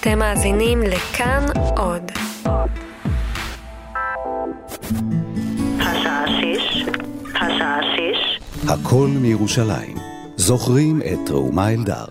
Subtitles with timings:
[0.00, 2.02] אתם מאזינים לכאן עוד.
[5.80, 6.84] השעה שש,
[7.34, 8.40] השעה שש.
[8.68, 9.96] הקול מירושלים.
[10.36, 12.04] זוכרים את ראומה אלדר.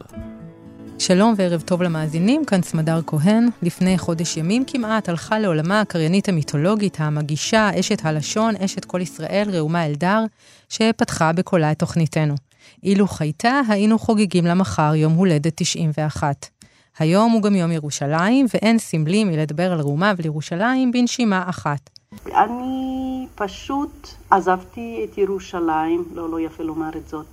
[0.99, 3.47] שלום וערב טוב למאזינים, כאן סמדר כהן.
[3.61, 9.85] לפני חודש ימים כמעט הלכה לעולמה הקריינית המיתולוגית, המגישה, אשת הלשון, אשת כל ישראל, ראומה
[9.85, 10.25] אלדר,
[10.69, 12.35] שפתחה בקולה את תוכניתנו.
[12.83, 16.56] אילו חייתה, היינו חוגגים לה מחר יום הולדת 91.
[16.99, 21.89] היום הוא גם יום ירושלים, ואין סמלי מלדבר על ראומה ולירושלים בנשימה אחת.
[22.35, 27.25] אני פשוט עזבתי את ירושלים, לא, לא יפה לומר את זאת,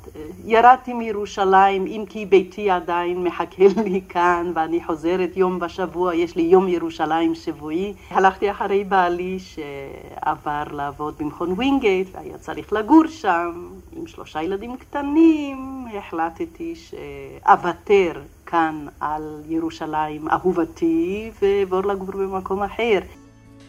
[0.45, 6.43] ירדתי מירושלים, אם כי ביתי עדיין מחכה לי כאן ואני חוזרת יום בשבוע, יש לי
[6.43, 7.95] יום ירושלים שבועי.
[8.11, 15.87] הלכתי אחרי בעלי שעבר לעבוד במכון ווינגייט והיה צריך לגור שם עם שלושה ילדים קטנים,
[15.99, 18.13] החלטתי שאוותר
[18.55, 22.99] כאן על ירושלים אהובתי ואעבור לגור במקום אחר.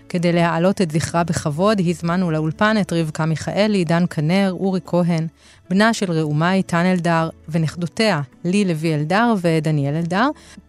[0.10, 5.28] כדי להעלות את זכרה בכבוד, הזמנו לאולפן את רבקה מיכאלי, דן כנר, אורי כהן,
[5.70, 10.28] בנה של ראומה איתן אלדר, ונכדותיה, לי לוי אלדר ודניאל אלדר,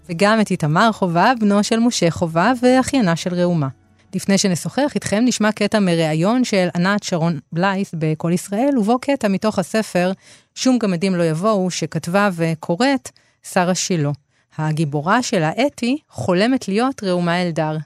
[0.09, 3.69] וגם את איתמר חובב, בנו של משה חובב ואחיינה של ראומה.
[4.15, 9.59] לפני שנשוחח איתכם, נשמע קטע מראיון של ענת שרון בלייס ב"קול ישראל", ובו קטע מתוך
[9.59, 10.13] הספר
[10.55, 13.11] "שום גמדים לא יבואו", שכתבה וקוראת
[13.53, 14.11] שרה שילה.
[14.59, 17.77] הגיבורה שלה, אתי, חולמת להיות ראומה אלדר.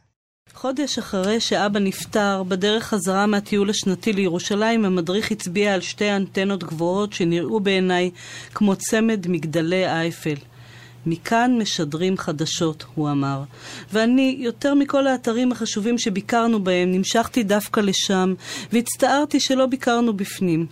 [0.54, 7.12] חודש אחרי שאבא נפטר, בדרך חזרה מהטיול השנתי לירושלים, המדריך הצביע על שתי אנטנות גבוהות
[7.12, 8.10] שנראו בעיניי
[8.54, 10.34] כמו צמד מגדלי אייפל.
[11.06, 13.42] מכאן משדרים חדשות, הוא אמר.
[13.92, 18.34] ואני, יותר מכל האתרים החשובים שביקרנו בהם, נמשכתי דווקא לשם,
[18.72, 20.66] והצטערתי שלא ביקרנו בפנים.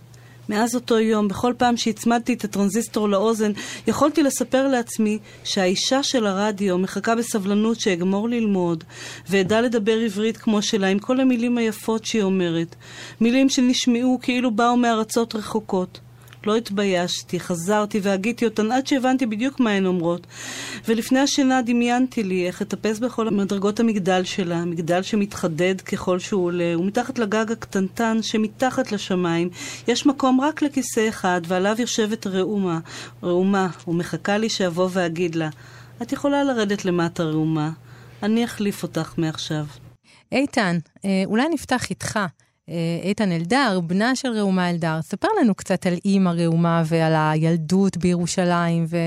[0.49, 3.51] מאז אותו יום, בכל פעם שהצמדתי את הטרנזיסטור לאוזן,
[3.87, 8.83] יכולתי לספר לעצמי שהאישה של הרדיו מחכה בסבלנות שאגמור ללמוד,
[9.29, 12.75] ואדע לדבר עברית כמו שלה, עם כל המילים היפות שהיא אומרת.
[13.21, 15.99] מילים שנשמעו כאילו באו מארצות רחוקות.
[16.45, 20.27] לא התביישתי, חזרתי והגיתי אותן עד שהבנתי בדיוק מה הן אומרות.
[20.87, 26.77] ולפני השינה דמיינתי לי איך אטפס בכל מדרגות המגדל שלה, מגדל שמתחדד ככל שהוא עולה,
[26.79, 29.49] ומתחת לגג הקטנטן שמתחת לשמיים
[29.87, 32.79] יש מקום רק לכיסא אחד, ועליו יושבת ראומה,
[33.23, 35.49] ראומה, ומחכה לי שאבוא ואגיד לה,
[36.01, 37.71] את יכולה לרדת למטה ראומה,
[38.23, 39.65] אני אחליף אותך מעכשיו.
[40.31, 40.77] איתן,
[41.25, 42.19] אולי נפתח איתך.
[43.03, 45.01] איתן אלדר, בנה של ראומה אלדר.
[45.01, 48.97] ספר לנו קצת על אימא ראומה ועל הילדות בירושלים, ו...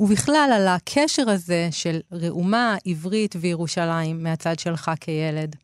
[0.00, 5.56] ובכלל על הקשר הזה של ראומה, עברית וירושלים מהצד שלך כילד.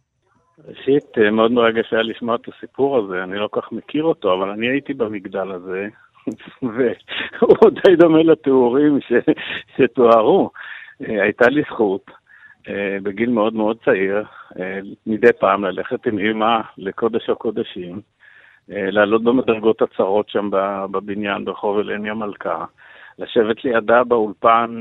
[0.69, 4.48] ראשית, מאוד מרגש היה לשמוע את הסיפור הזה, אני לא כל כך מכיר אותו, אבל
[4.50, 5.88] אני הייתי במגדל הזה,
[6.62, 9.12] והוא די דומה לתיאורים ש...
[9.76, 10.50] שתוארו.
[11.00, 12.10] הייתה לי זכות.
[13.02, 14.25] בגיל מאוד מאוד צעיר,
[15.06, 18.00] מדי פעם ללכת עם אימא לקודש הקודשים,
[18.69, 20.50] לעלות במדרגות הצרות שם
[20.91, 22.64] בבניין ברחוב אלני המלכה,
[23.19, 24.80] לשבת לידה באולפן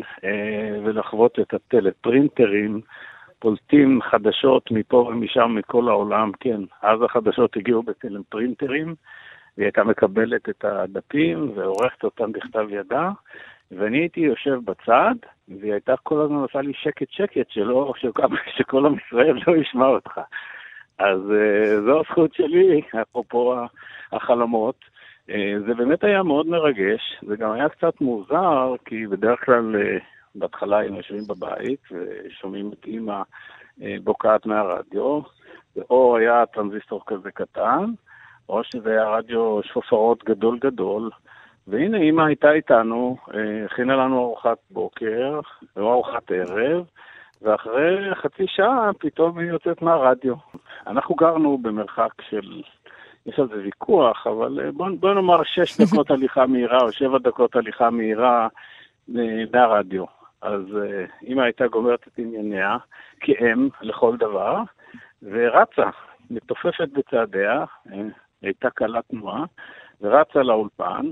[0.83, 2.81] ולחוות את הטלפרינטרים,
[3.39, 8.95] פולטים חדשות מפה ומשם מכל העולם, כן, אז החדשות הגיעו בטלפרינטרים,
[9.57, 13.11] והיא הייתה מקבלת את הדפים ועורכת אותם בכתב ידה.
[13.78, 15.16] ואני הייתי יושב בצד,
[15.47, 17.94] והיא הייתה כל הזמן עושה לי שקט שקט, שלא,
[18.57, 20.22] שכל עם ישראל לא ישמע אותך.
[20.97, 23.56] אז uh, זו הזכות שלי, אפרופו
[24.11, 24.75] החלומות.
[25.29, 25.34] Uh,
[25.67, 30.03] זה באמת היה מאוד מרגש, זה גם היה קצת מוזר, כי בדרך כלל uh,
[30.35, 33.22] בהתחלה היינו יושבים בבית ושומעים את אימא
[34.03, 35.22] בוקעת מהרדיו,
[35.90, 37.85] או היה טרנזיסטור כזה קטן,
[38.50, 41.09] או שזה היה רדיו שפופרות גדול גדול.
[41.68, 43.18] והנה אימא הייתה איתנו,
[43.66, 45.40] הכינה לנו ארוחת בוקר,
[45.78, 46.85] או ארוחת ערב,
[47.41, 50.35] ואחרי חצי שעה פתאום היא יוצאת מהרדיו.
[50.88, 52.62] אנחנו גרנו במרחק של,
[53.25, 57.56] יש על זה ויכוח, אבל בוא, בוא נאמר שש דקות הליכה מהירה או שבע דקות
[57.56, 58.47] הליכה מהירה
[59.52, 60.06] מהרדיו.
[60.41, 60.62] אז
[61.22, 62.78] אימא הייתה גומרת את ענייניה,
[63.20, 64.61] כאם לכל דבר,
[65.23, 65.90] ורצה,
[66.29, 67.66] מתופפת בצעדיה,
[68.41, 69.43] הייתה קלה תנועה,
[70.02, 71.09] ורצה לאולפן,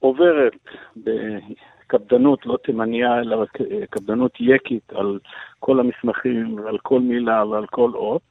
[0.00, 0.52] עוברת
[0.96, 3.44] בקפדנות לא תימניה, אלא
[3.90, 5.18] קפדנות יקית על
[5.58, 8.22] כל המסמכים ועל כל מילה ועל כל אות,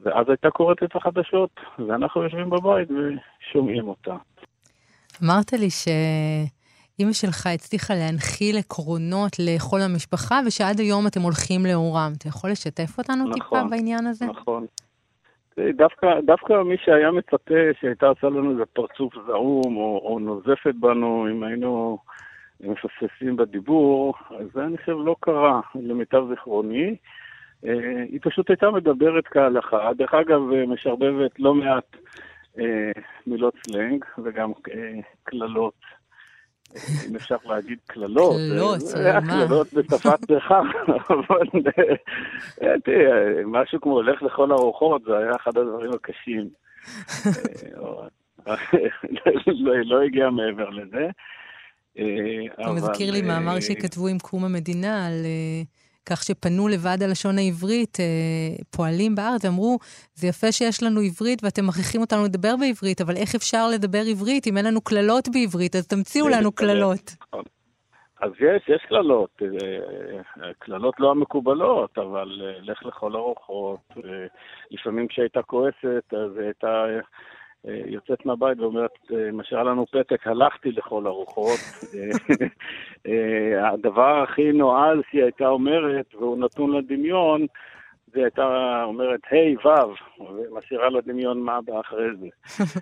[0.00, 4.16] ואז הייתה קוראת את החדשות, ואנחנו יושבים בבית ושומעים אותה.
[5.24, 12.12] אמרת לי שאימא שלך הצליחה להנחיל עקרונות לכל המשפחה, ושעד היום אתם הולכים לאורם.
[12.18, 14.26] אתה יכול לשתף אותנו נכון, טיפה בעניין הזה?
[14.26, 14.66] נכון.
[15.76, 21.26] דווקא, דווקא מי שהיה מצפה שהייתה עושה לנו איזה פרצוף זעום, או, או נוזפת בנו,
[21.30, 21.98] אם היינו
[22.60, 24.14] מפספסים בדיבור,
[24.54, 26.96] זה אני חושב לא קרה, למיטב זיכרוני.
[27.66, 29.90] אה, היא פשוט הייתה מדברת כהלכה.
[29.96, 31.96] דרך אגב, משרבבת לא מעט
[32.58, 32.92] אה,
[33.26, 34.52] מילות סלנג וגם
[35.24, 35.74] קללות.
[37.08, 38.36] אם אפשר להגיד קללות.
[38.36, 38.80] קללות,
[39.22, 39.46] מה?
[39.46, 40.60] קללות בשפת בריכה,
[41.10, 41.62] אבל
[42.84, 46.48] תראה, משהו כמו הולך לכל הרוחות, זה היה אחד הדברים הקשים.
[47.76, 48.08] לא,
[49.84, 51.08] לא הגיע מעבר לזה.
[51.94, 55.26] זה מזכיר לי מאמר שכתבו עם קום המדינה על
[56.06, 57.98] כך שפנו לוועד הלשון העברית,
[58.70, 59.78] פועלים בארץ, ואמרו,
[60.14, 64.46] זה יפה שיש לנו עברית ואתם מכריחים אותנו לדבר בעברית, אבל איך אפשר לדבר עברית
[64.46, 65.76] אם אין לנו קללות בעברית?
[65.76, 67.10] אז תמציאו לנו קללות.
[68.20, 69.42] אז יש, יש קללות,
[70.58, 73.80] קללות לא המקובלות, אבל לך לכל הרוחות.
[74.70, 76.84] לפעמים כשהייתה כועסת, אז הייתה
[77.64, 81.58] יוצאת מהבית ואומרת, משאירה לנו פתק, הלכתי לכל הרוחות.
[83.72, 87.46] הדבר הכי נועז שהיא הייתה אומרת, והוא נתון לדמיון,
[88.12, 92.28] זה הייתה אומרת, היי, וו, ומשאירה לדמיון מה בא אחרי זה.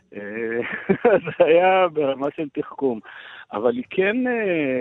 [1.38, 3.00] זה היה ברמה של תחכום.
[3.52, 4.16] אבל היא כן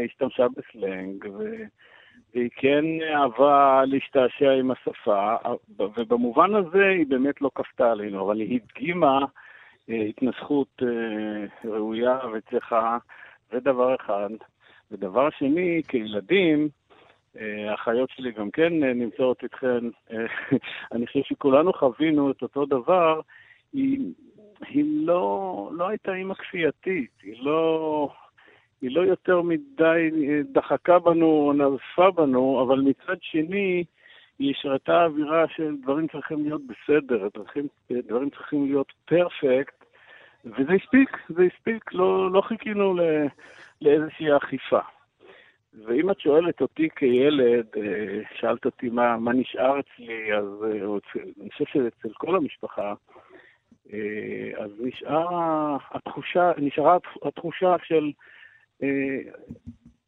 [0.06, 1.28] השתמשה בסלנג,
[2.34, 5.36] והיא כן אהבה להשתעשע עם השפה,
[5.80, 9.20] ובמובן הזה היא באמת לא כפתה עלינו, אבל היא הדגימה
[9.89, 10.81] התנסחות
[11.66, 12.98] ראויה וצריכה,
[13.51, 14.30] זה דבר אחד.
[14.92, 16.69] ודבר שני, כילדים,
[17.69, 19.86] האחיות שלי גם כן נמצאות איתכן,
[20.92, 23.22] אני חושב שכולנו חווינו את אותו דבר,
[23.74, 24.00] היא,
[24.68, 28.10] היא לא, לא הייתה אימא כפייתית, היא לא,
[28.81, 30.10] היא לא יותר מדי
[30.51, 33.84] דחקה בנו נזפה בנו, אבל מצד שני,
[34.39, 39.76] היא השרתה אווירה של דברים צריכים להיות בסדר, דברים, דברים צריכים להיות פרפקט,
[40.52, 43.02] וזה הספיק, זה הספיק, לא, לא חיכינו ל,
[43.82, 44.80] לאיזושהי אכיפה.
[45.86, 47.66] ואם את שואלת אותי כילד,
[48.40, 50.66] שאלת אותי מה, מה נשאר אצלי, אז
[51.42, 52.94] אני חושב שאצל כל המשפחה,
[54.58, 55.28] אז נשאר
[55.92, 58.12] התחושה, נשארה התחושה של,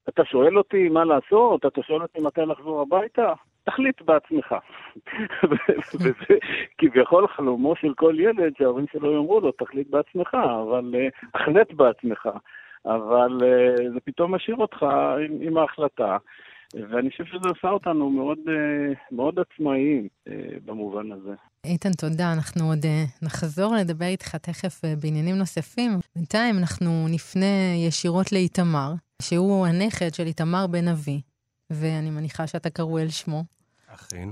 [0.09, 3.33] אתה שואל אותי מה לעשות, אתה שואל אותי מתי לחזור הביתה,
[3.69, 4.55] תחליט בעצמך.
[5.99, 6.37] וזה
[6.77, 10.95] כביכול חלומו של כל ילד שההורים שלו יאמרו לו, תחליט בעצמך, אבל
[11.33, 12.29] החלט בעצמך.
[12.85, 14.83] אבל uh, זה פתאום משאיר אותך
[15.25, 16.17] עם, עם ההחלטה,
[16.73, 20.07] ואני חושב שזה עושה אותנו מאוד, uh, מאוד עצמאיים
[20.65, 21.33] במובן הזה.
[21.65, 22.33] איתן, תודה.
[22.33, 22.85] אנחנו עוד
[23.21, 25.91] נחזור לדבר איתך תכף בעניינים נוספים.
[26.15, 31.21] בינתיים אנחנו נפנה ישירות לאיתמר, שהוא הנכד של איתמר בן אבי,
[31.69, 33.58] ואני מניחה שאתה קרוי על שמו.
[34.01, 34.29] אכן.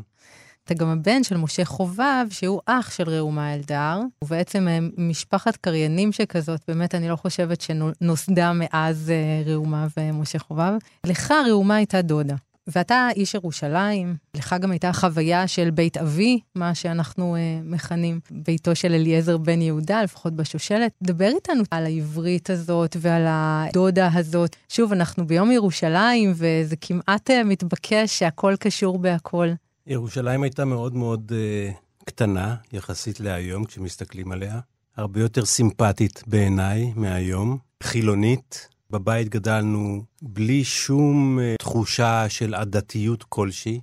[0.63, 4.67] אתה גם הבן של משה חובב, שהוא אח של ראומה אלדר, ובעצם
[4.97, 9.11] משפחת קריינים שכזאת, באמת אני לא חושבת שנוסדה מאז
[9.45, 10.73] ראומה ומשה חובב.
[11.05, 12.35] לך ראומה הייתה דודה.
[12.67, 18.75] ואתה איש ירושלים, לך גם הייתה חוויה של בית אבי, מה שאנחנו אה, מכנים ביתו
[18.75, 20.91] של אליעזר בן יהודה, לפחות בשושלת.
[21.03, 24.55] דבר איתנו על העברית הזאת ועל הדודה הזאת.
[24.69, 29.49] שוב, אנחנו ביום ירושלים, וזה כמעט אה, מתבקש שהכל קשור בהכל.
[29.87, 34.59] ירושלים הייתה מאוד מאוד uh, קטנה, יחסית להיום, כשמסתכלים עליה.
[34.97, 37.57] הרבה יותר סימפטית בעיניי מהיום.
[37.83, 38.67] חילונית.
[38.91, 43.79] בבית גדלנו בלי שום uh, תחושה של עדתיות כלשהי.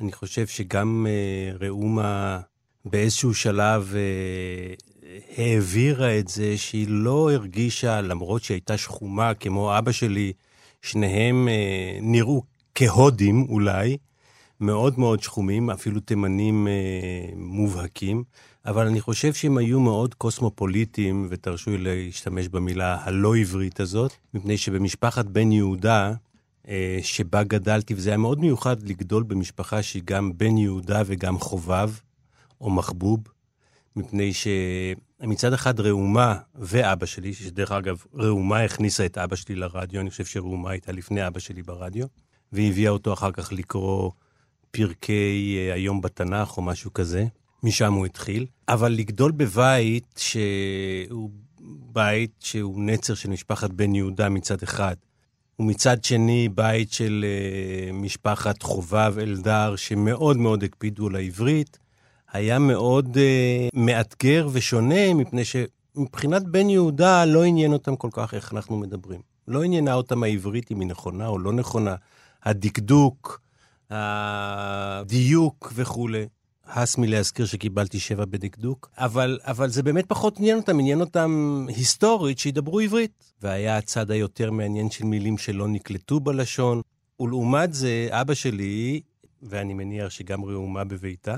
[0.00, 2.40] אני חושב שגם uh, ראומה
[2.84, 9.92] באיזשהו שלב uh, העבירה את זה שהיא לא הרגישה, למרות שהיא הייתה שחומה כמו אבא
[9.92, 10.32] שלי,
[10.82, 11.48] שניהם
[12.02, 12.42] נראו
[12.74, 13.96] כהודים אולי,
[14.60, 16.72] מאוד מאוד שחומים, אפילו תימנים אה,
[17.36, 18.24] מובהקים,
[18.68, 24.56] אבל אני חושב שהם היו מאוד קוסמופוליטיים, ותרשו לי להשתמש במילה הלא עברית הזאת, מפני
[24.56, 26.12] שבמשפחת בן יהודה,
[26.68, 31.90] אה, שבה גדלתי, וזה היה מאוד מיוחד לגדול במשפחה שהיא גם בן יהודה וגם חובב,
[32.60, 33.20] או מחבוב,
[33.96, 40.10] מפני שמצד אחד ראומה ואבא שלי, שדרך אגב, ראומה הכניסה את אבא שלי לרדיו, אני
[40.10, 42.06] חושב שראומה הייתה לפני אבא שלי ברדיו,
[42.52, 44.10] והיא הביאה אותו אחר כך לקרוא
[44.70, 47.26] פרקי אה, היום בתנ"ך או משהו כזה,
[47.62, 48.46] משם הוא התחיל.
[48.68, 51.30] אבל לגדול בבית שהוא
[51.92, 54.96] בית שהוא נצר של משפחת בן יהודה מצד אחד,
[55.58, 61.78] ומצד שני בית של uh, משפחת חובב אלדר שמאוד מאוד הקפידו על העברית,
[62.32, 63.18] היה מאוד uh,
[63.74, 69.20] מאתגר ושונה, מפני שמבחינת בן יהודה לא עניין אותם כל כך איך אנחנו מדברים.
[69.48, 71.94] לא עניינה אותם העברית אם היא נכונה או לא נכונה.
[72.44, 73.40] הדקדוק,
[73.90, 76.26] הדיוק וכולי.
[76.68, 82.38] הס מלהזכיר שקיבלתי שבע בדקדוק, אבל, אבל זה באמת פחות עניין אותם, עניין אותם היסטורית
[82.38, 83.32] שידברו עברית.
[83.42, 86.80] והיה הצד היותר מעניין של מילים שלא נקלטו בלשון.
[87.20, 89.00] ולעומת זה, אבא שלי,
[89.42, 91.36] ואני מניח שגם ראומה בביתה,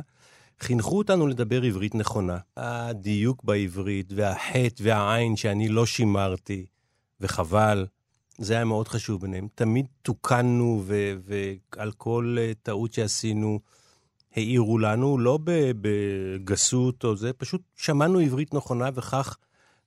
[0.61, 2.39] חינכו אותנו לדבר עברית נכונה.
[2.57, 6.67] הדיוק בעברית והחטא והעין שאני לא שימרתי,
[7.21, 7.87] וחבל,
[8.39, 9.49] זה היה מאוד חשוב ביניהם.
[9.55, 13.61] תמיד תוקנו, ועל כל uh, טעות שעשינו,
[14.37, 15.39] העירו לנו, לא
[15.81, 19.37] בגסות או זה, פשוט שמענו עברית נכונה, וכך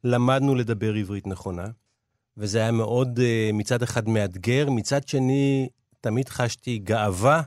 [0.04, 1.66] למדנו לדבר עברית נכונה.
[2.38, 5.70] וזה היה מאוד uh, מצד אחד מאתגר, מצד שני,
[6.02, 7.42] תמיד חשתי גאווה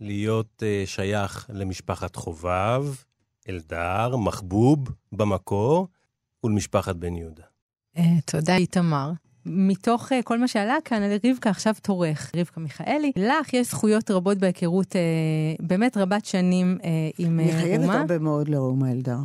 [0.00, 2.84] להיות uh, שייך למשפחת חובב,
[3.48, 5.88] אלדר, מחבוב במקור,
[6.44, 7.42] ולמשפחת בן יהודה.
[7.96, 9.10] Uh, תודה, איתמר.
[9.46, 13.12] מתוך uh, כל מה שעלה כאן, רבקה עכשיו תורך, רבקה מיכאלי.
[13.16, 14.96] לך יש זכויות רבות בהיכרות uh,
[15.66, 16.84] באמת רבת שנים uh,
[17.18, 17.52] עם רומה.
[17.52, 19.18] אני חייבת הרבה מאוד לרומה אלדר.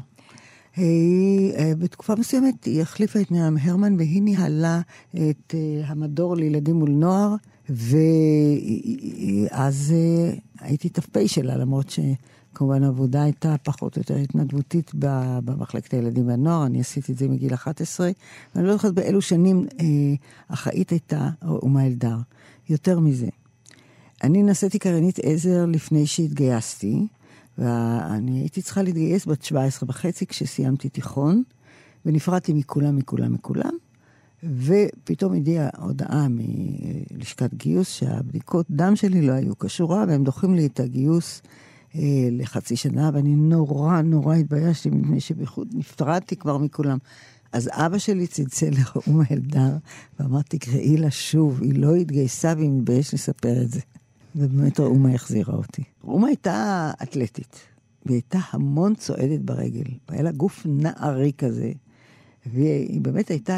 [0.75, 4.81] היא, בתקופה מסוימת היא החליפה את מרים הרמן והיא ניהלה
[5.29, 5.55] את
[5.85, 7.35] המדור לילדים מול נוער,
[9.49, 9.93] ואז
[10.59, 11.89] הייתי ת"פ שלה, למרות
[12.55, 14.91] שכמובן העבודה הייתה פחות או יותר התנדבותית
[15.45, 18.11] במחלקת הילדים והנוער, אני עשיתי את זה מגיל 11,
[18.55, 19.67] ואני לא זוכרת באילו שנים
[20.47, 22.17] אחראית הייתה אומה אלדר.
[22.69, 23.27] יותר מזה,
[24.23, 27.07] אני נשאתי קרנית עזר לפני שהתגייסתי,
[27.57, 31.43] ואני הייתי צריכה להתגייס בת 17 וחצי כשסיימתי תיכון,
[32.05, 33.73] ונפרדתי מכולם, מכולם, מכולם,
[34.43, 40.79] ופתאום הגיעה הודעה מלשכת גיוס שהבדיקות דם שלי לא היו כשורה, והם דוחים לי את
[40.79, 41.49] הגיוס אה,
[42.31, 46.97] לחצי שנה, ואני נורא נורא התביישתי מפני שבייחוד נפרדתי כבר מכולם.
[47.51, 49.77] אז אבא שלי צלצל לראומה אלדר,
[50.19, 53.79] ואמר, תקראי לה שוב, היא לא התגייסה והיא מתבייש לספר את זה.
[54.35, 55.83] ובאמת ראומה החזירה אותי.
[56.03, 57.59] ראומה הייתה אתלטית,
[58.05, 59.83] והיא הייתה המון צועדת ברגל.
[60.09, 61.71] והיה לה גוף נערי כזה,
[62.45, 63.57] והיא באמת הייתה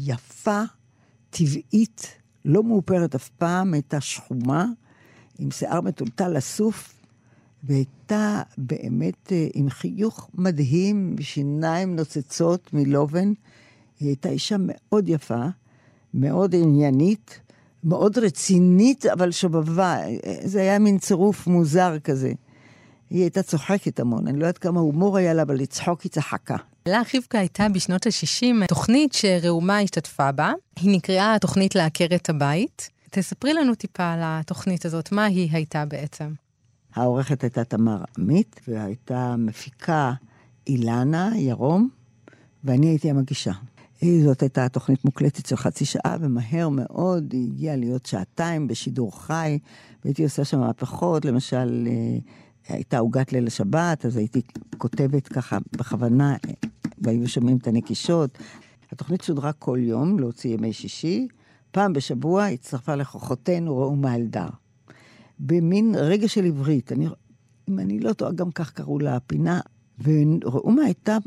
[0.00, 0.62] יפה,
[1.30, 2.06] טבעית,
[2.44, 4.66] לא מאופרת אף פעם, הייתה שחומה,
[5.38, 6.99] עם שיער מטולטל אסוף,
[7.64, 13.32] והייתה באמת אה, עם חיוך מדהים, שיניים נוצצות מלובן.
[14.00, 15.44] היא הייתה אישה מאוד יפה,
[16.14, 17.40] מאוד עניינית,
[17.84, 19.98] מאוד רצינית, אבל שובבה.
[20.44, 22.32] זה היה מין צירוף מוזר כזה.
[23.10, 26.56] היא הייתה צוחקת המון, אני לא יודעת כמה הומור היה לה, אבל לצחוק היא צחקה.
[26.88, 30.52] לך רבקה הייתה בשנות ה-60 תוכנית שראומה השתתפה בה.
[30.76, 32.90] היא נקראה התוכנית לעקר את הבית.
[33.10, 36.32] תספרי לנו טיפה על התוכנית הזאת, מה היא הייתה בעצם?
[36.94, 40.12] העורכת הייתה תמר עמית, והייתה מפיקה
[40.66, 41.88] אילנה ירום,
[42.64, 43.52] ואני הייתי המגישה.
[44.24, 49.58] זאת הייתה תוכנית מוקלטת של חצי שעה, ומהר מאוד היא הגיעה להיות שעתיים בשידור חי,
[50.04, 52.18] והייתי עושה שם מהפכות, למשל, אה,
[52.68, 54.42] הייתה עוגת ליל השבת, אז הייתי
[54.78, 56.36] כותבת ככה בכוונה,
[56.98, 58.38] והיו שומעים את הנקישות.
[58.92, 61.28] התוכנית שודרה כל יום, להוציא ימי שישי.
[61.70, 64.48] פעם בשבוע הצטרפה לכוחותינו ראומה אלדר.
[65.40, 67.06] במין רגע של עברית, אני,
[67.68, 69.60] אם אני לא טועה, גם כך קראו לה הפינה,
[70.02, 71.18] וראומה הייתה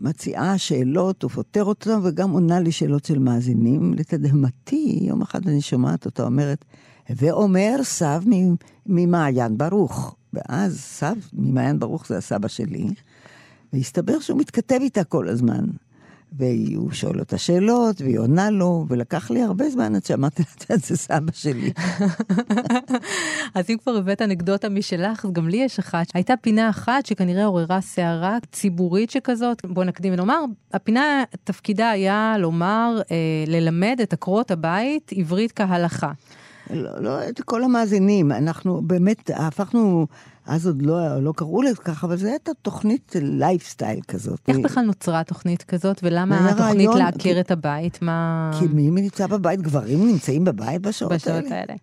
[0.00, 3.94] מציעה שאלות ופותרת אותן, וגם עונה לי שאלות של מאזינים.
[3.94, 6.64] לתדהמתי, יום אחד אני שומעת אותה אומרת,
[7.10, 8.22] ואומר סב
[8.86, 10.16] ממעיין ברוך.
[10.32, 12.88] ואז סב ממעיין ברוך זה הסבא שלי,
[13.72, 15.64] והסתבר שהוא מתכתב איתה כל הזמן.
[16.32, 20.96] והוא שואל אותה שאלות, והיא עונה לו, ולקח לי הרבה זמן עד שאמרתי לה, זה
[20.96, 21.72] סבא שלי.
[23.54, 26.06] אז אם כבר הבאת אנקדוטה משלך, אז גם לי יש אחת.
[26.14, 29.64] הייתה פינה אחת שכנראה עוררה סערה ציבורית שכזאת.
[29.64, 33.16] בוא נקדים ונאמר, הפינה, תפקידה היה לומר, אה,
[33.46, 36.12] ללמד את עקרות הבית עברית כהלכה.
[36.70, 40.06] לא, לא את כל המאזינים, אנחנו באמת הפכנו,
[40.46, 44.40] אז עוד לא, לא קראו לזה ככה, אבל זו הייתה תוכנית לייפסטייל כזאת.
[44.48, 47.40] איך בכלל נוצרה תוכנית כזאת, ולמה התוכנית לעקר כי...
[47.40, 48.02] את הבית?
[48.02, 48.50] מה...
[48.58, 49.62] כי מי נמצא בבית?
[49.62, 51.56] גברים נמצאים בבית בשעות, בשעות האלה.
[51.56, 51.74] האלה.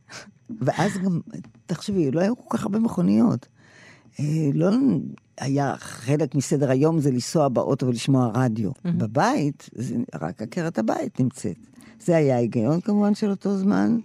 [0.62, 1.20] ואז גם,
[1.66, 3.48] תחשבי, לא היו כל כך הרבה מכוניות.
[4.20, 4.70] אה, לא
[5.38, 8.72] היה חלק מסדר היום זה לנסוע באוטו ולשמוע רדיו.
[8.72, 8.92] Mm-hmm.
[8.98, 11.58] בבית, זה רק עקרת הבית נמצאת.
[12.00, 13.98] זה היה ההיגיון כמובן של אותו זמן.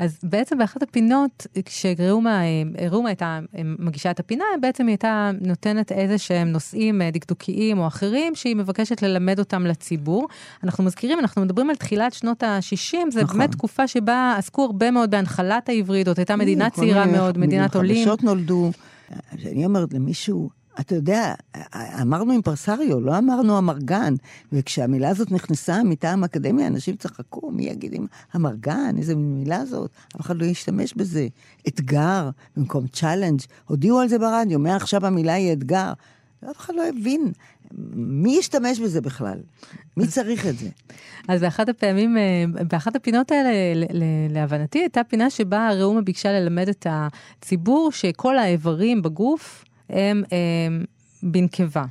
[0.00, 2.40] אז בעצם באחת הפינות, כשראומה
[3.06, 3.40] הייתה
[3.78, 8.56] מגישה את הפינה, בעצם היא הייתה נותנת איזה שהם נושאים אה, דקדוקיים או אחרים, שהיא
[8.56, 10.28] מבקשת ללמד אותם לציבור.
[10.64, 13.38] אנחנו מזכירים, אנחנו מדברים על תחילת שנות ה-60, זו נכון.
[13.38, 18.04] באמת תקופה שבה עסקו הרבה מאוד בהנחלת העברית, זאת הייתה מדינה צעירה מאוד, מדינת עולים.
[18.04, 18.70] חדשות נולדו.
[19.32, 21.34] אני אומרת למישהו, אתה יודע,
[22.02, 24.14] אמרנו אימפרסריו, לא אמרנו אמרגן.
[24.52, 29.90] וכשהמילה הזאת נכנסה מטעם האקדמיה, אנשים צחקו, מי יגיד עם אמרגן, איזה מילה זאת?
[30.16, 31.28] אף אחד לא ישתמש בזה.
[31.68, 35.92] אתגר במקום challenge, הודיעו על זה ברדיו, מעכשיו המילה היא אתגר.
[36.50, 37.32] אף אחד לא הבין
[37.94, 39.38] מי ישתמש בזה בכלל?
[39.96, 40.68] מי צריך את זה?
[41.28, 43.50] אז באחת הפעמים, אה, באחת הפינות האלה,
[44.30, 50.22] להבנתי, הייתה פינה שבה ראומה ביקשה ללמד את הציבור שכל האיברים בגוף הם,
[51.22, 51.84] בנקבה.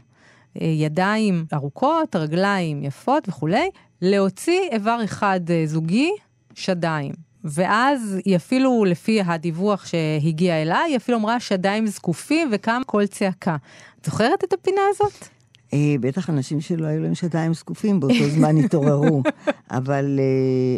[0.61, 3.69] אה, ידיים ארוכות, רגליים יפות וכולי,
[4.01, 6.11] להוציא איבר אחד אה, זוגי,
[6.53, 7.11] שדיים.
[7.43, 13.57] ואז היא אפילו, לפי הדיווח שהגיע אליי, היא אפילו אמרה שדיים זקופים וקם קול צעקה.
[14.01, 15.27] את זוכרת את הפינה הזאת?
[15.73, 19.23] אה, בטח אנשים שלא היו להם שדיים זקופים באותו זמן התעוררו.
[19.71, 20.19] אבל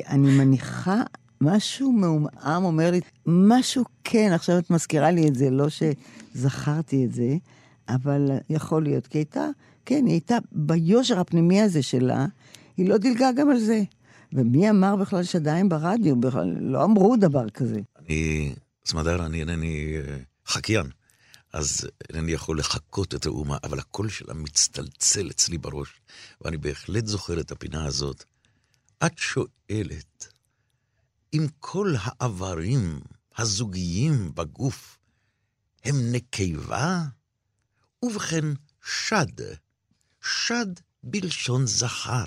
[0.10, 1.02] אני מניחה,
[1.42, 7.14] משהו מעומעם אומר לי, משהו כן, עכשיו את מזכירה לי את זה, לא שזכרתי את
[7.14, 7.36] זה,
[7.90, 9.46] אבל יכול להיות, כי הייתה,
[9.86, 12.26] כן, היא הייתה ביושר הפנימי הזה שלה,
[12.78, 13.84] היא לא דילגה גם על זה.
[14.34, 16.16] ומי אמר בכלל שדיים ברדיו?
[16.16, 17.80] בכלל לא אמרו דבר כזה.
[18.00, 18.54] אני,
[18.86, 20.18] סמדר, אני אינני אה,
[20.48, 20.86] חקיין.
[21.54, 26.02] אז אינני יכול לחקות את האומה, אבל הקול שלה מצטלצל אצלי בראש,
[26.42, 28.24] ואני בהחלט זוכר את הפינה הזאת.
[29.06, 30.31] את שואלת,
[31.34, 33.02] אם כל האיברים
[33.38, 34.98] הזוגיים בגוף
[35.84, 37.04] הם נקבה?
[38.04, 38.46] ובכן,
[38.86, 39.42] שד,
[40.22, 40.68] שד
[41.04, 42.26] בלשון זכר,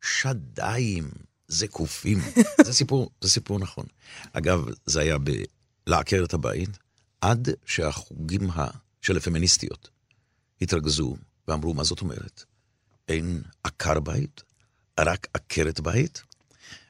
[0.00, 1.10] שדיים
[1.48, 2.18] זקופים.
[2.66, 3.86] זה סיפור, זה סיפור נכון.
[4.32, 5.16] אגב, זה היה
[5.86, 6.78] בלעקר את הבית,
[7.20, 8.50] עד שהחוגים
[9.00, 9.90] של הפמיניסטיות
[10.62, 11.16] התרכזו
[11.48, 12.44] ואמרו, מה זאת אומרת?
[13.08, 14.42] אין עקר בית,
[15.00, 16.22] רק עקרת בית?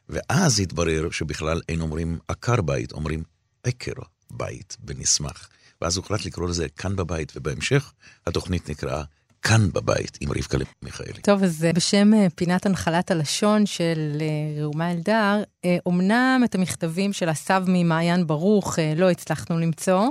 [0.08, 3.22] ואז התברר שבכלל אין אומרים עקר בית, אומרים
[3.64, 3.92] עקר
[4.30, 5.48] בית בנסמך.
[5.80, 7.92] ואז הוחלט לקרוא לזה כאן בבית, ובהמשך
[8.26, 9.02] התוכנית נקראה
[9.42, 11.20] כאן בבית עם רבקה מיכאלי.
[11.22, 15.42] טוב, אז אה, בשם אה, פינת הנחלת הלשון של אה, ראומה אלדר,
[15.88, 20.08] אמנם את המכתבים של הסב ממעיין ברוך לא הצלחנו למצוא,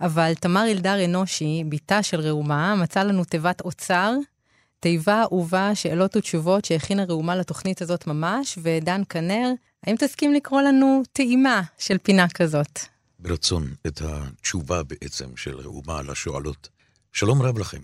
[0.00, 4.12] אבל תמר אלדר אנושי, בתה של ראומה, מצאה לנו תיבת אוצר,
[4.86, 9.52] תיבה ובה שאלות ותשובות שהכינה ראומה לתוכנית הזאת ממש, ודן כנר,
[9.86, 12.78] האם תסכים לקרוא לנו טעימה של פינה כזאת?
[13.18, 16.68] ברצון, את התשובה בעצם של ראומה לשואלות.
[17.12, 17.80] שלום רב לכם.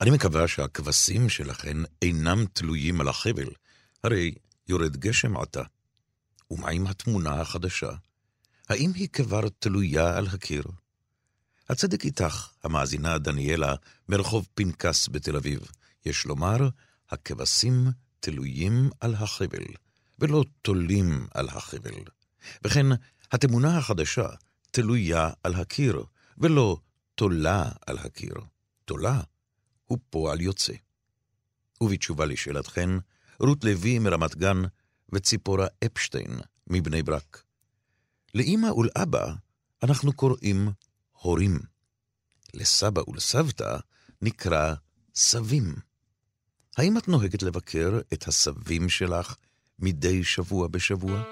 [0.00, 3.48] אני מקווה שהכבשים שלכן אינם תלויים על החבל,
[4.04, 4.34] הרי
[4.68, 5.62] יורד גשם עתה.
[6.50, 7.90] ומה עם התמונה החדשה?
[8.68, 10.64] האם היא כבר תלויה על הקיר?
[11.68, 13.74] הצדק איתך, המאזינה דניאלה,
[14.08, 15.60] מרחוב פנקס בתל אביב.
[16.06, 16.68] יש לומר,
[17.10, 17.86] הכבשים
[18.20, 19.64] תלויים על החבל,
[20.18, 22.02] ולא תולים על החבל.
[22.64, 22.86] וכן,
[23.32, 24.28] התמונה החדשה
[24.70, 26.04] תלויה על הקיר,
[26.38, 26.78] ולא
[27.14, 28.34] תולה על הקיר.
[28.84, 29.20] תולה
[29.84, 30.72] הוא פועל יוצא.
[31.80, 32.90] ובתשובה לשאלתכן,
[33.40, 34.62] רות לוי מרמת גן
[35.12, 37.42] וציפורה אפשטיין מבני ברק.
[38.34, 39.34] לאמא ולאבא
[39.82, 40.68] אנחנו קוראים
[41.12, 41.58] הורים.
[42.54, 43.76] לסבא ולסבתא
[44.22, 44.74] נקרא
[45.14, 45.74] סבים.
[46.78, 49.34] האם את נוהגת לבקר את הסבים שלך
[49.78, 51.22] מדי שבוע בשבוע?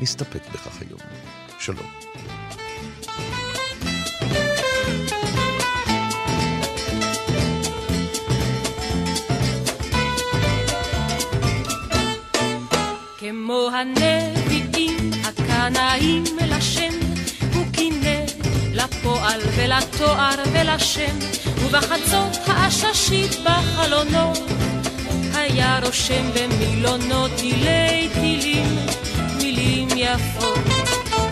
[0.00, 1.00] נסתפק בכך היום.
[1.58, 1.90] שלום.
[13.18, 16.39] כמו הנביאים הקנאים
[18.84, 21.18] לפועל ולתואר ולשם,
[21.64, 24.32] ובחצות העששית בחלונו,
[25.34, 28.76] היה רושם במילונו תילי תילים,
[29.36, 30.58] מילים יפות,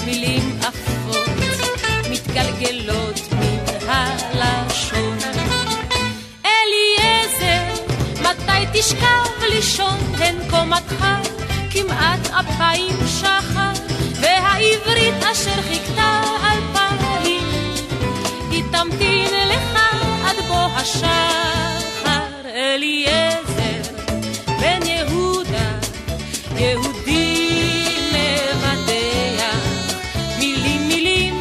[0.07, 1.29] מילים עפות,
[2.11, 5.19] מתגלגלות מן הלשון.
[6.45, 7.83] אליעזר,
[8.21, 11.05] מתי תשכב לישון הן קומתך?
[11.71, 13.73] כמעט אפיים שחר,
[14.21, 16.58] והעברית אשר חיכתה היא
[18.83, 19.79] תמתין לך
[20.25, 23.93] עד בוא השחר, אליעזר
[24.61, 25.79] בן יהודה,
[26.57, 29.55] יהודי מבדח,
[30.39, 31.41] מילים מילים,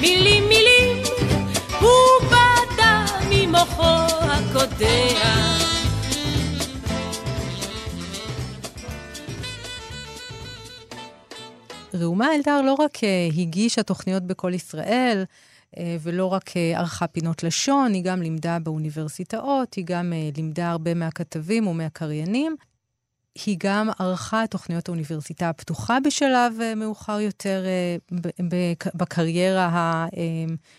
[0.00, 1.02] מילים מילים,
[1.80, 2.30] הוא
[3.30, 3.82] ממוחו
[4.22, 5.60] הקודח.
[11.94, 15.24] ראומה אלדר לא רק אה, הגישה תוכניות בכל ישראל,
[15.78, 21.66] ולא רק אה, ערכה פינות לשון, היא גם לימדה באוניברסיטאות, היא גם לימדה הרבה מהכתבים
[21.66, 22.56] ומהקריינים.
[23.44, 27.96] היא גם ערכה תוכניות האוניברסיטה הפתוחה בשלב אה, מאוחר יותר אה,
[28.94, 30.06] בקריירה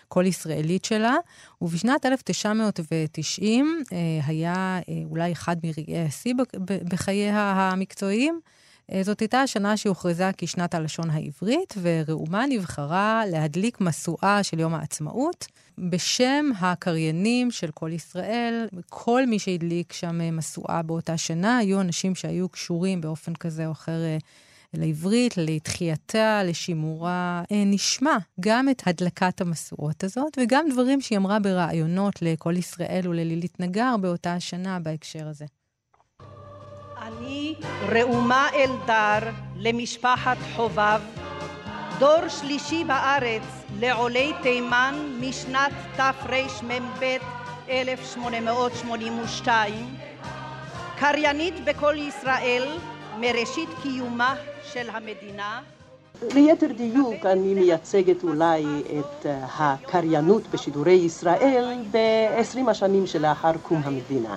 [0.08, 1.16] הכל-ישראלית שלה,
[1.62, 3.84] ובשנת 1990
[4.26, 6.34] היה אולי אחד מרגעי השיא
[6.66, 8.40] בחייה המקצועיים.
[9.02, 15.48] זאת הייתה השנה שהוכרזה כשנת הלשון העברית, וראומה נבחרה להדליק משואה של יום העצמאות.
[15.90, 22.50] בשם הקריינים של כל ישראל, כל מי שהדליק שם משואה באותה שנה, היו אנשים שהיו
[22.50, 24.18] קשורים באופן כזה או אחר אה,
[24.74, 27.44] לעברית, לתחייתה, לשימורה.
[27.52, 33.60] אה, נשמע גם את הדלקת המשואות הזאת, וגם דברים שהיא אמרה בראיונות לכל ישראל וללילית
[33.60, 35.46] נגר באותה השנה בהקשר הזה.
[37.18, 37.56] אני
[37.90, 39.20] ראומה אלדר
[39.58, 41.02] למשפחת חובב,
[42.00, 43.44] דור שלישי בארץ
[43.80, 47.18] לעולי תימן משנת תרמ"ב
[47.70, 49.96] 1882,
[50.98, 52.68] קריינית בכל ישראל
[53.20, 54.36] מראשית קיומה
[54.74, 55.62] של המדינה.
[56.34, 58.66] ליתר דיוק, אני מייצגת אולי
[59.00, 64.36] את הקריינות בשידורי ישראל ב-20 השנים שלאחר קום המדינה.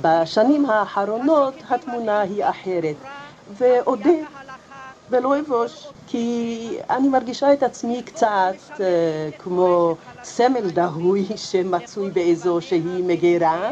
[0.00, 2.96] בשנים האחרונות התמונה היא אחרת,
[3.58, 4.10] ואודה
[5.10, 8.78] ולא אבוש, כי אני מרגישה את עצמי קצת uh,
[9.38, 13.70] כמו סמל דהוי שמצוי באיזו שהיא מגירה.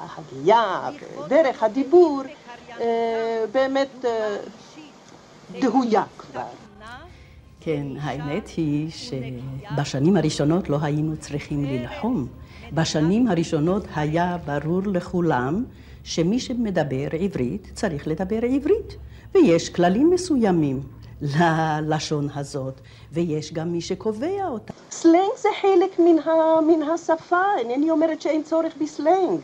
[0.00, 0.90] ההגייה
[1.24, 2.22] ודרך הדיבור
[2.68, 2.80] uh,
[3.52, 4.06] באמת uh,
[5.60, 6.42] דהויה כבר.
[7.60, 12.26] כן, האמת היא שבשנים הראשונות לא היינו צריכים ללחום.
[12.74, 15.64] בשנים הראשונות היה ברור לכולם
[16.04, 18.96] שמי שמדבר עברית צריך לדבר עברית.
[19.34, 20.80] ויש כללים מסוימים
[21.22, 22.80] ללשון הזאת,
[23.12, 24.72] ויש גם מי שקובע אותה.
[24.90, 29.40] סלנג זה חלק מן, ה, מן השפה, אינני אומרת שאין צורך בסלנג,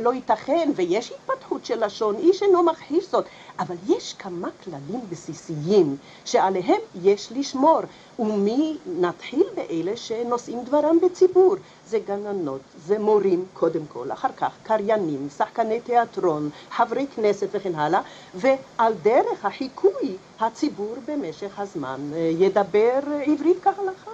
[0.00, 3.24] לא ייתכן, ויש התפתחות של לשון, איש אינו מכחיש זאת,
[3.58, 7.80] אבל יש כמה כללים בסיסיים שעליהם יש לשמור,
[8.18, 11.56] ומי נתחיל באלה שנושאים דברם בציבור.
[11.86, 18.00] זה גננות, זה מורים קודם כל, אחר כך קריינים, שחקני תיאטרון, חברי כנסת וכן הלאה,
[18.34, 24.10] ועל דרך החיקוי הציבור במשך הזמן אה, ידבר עברית כהלכה.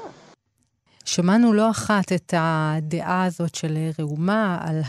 [1.04, 4.80] שמענו לא אחת את הדעה הזאת של ראומה על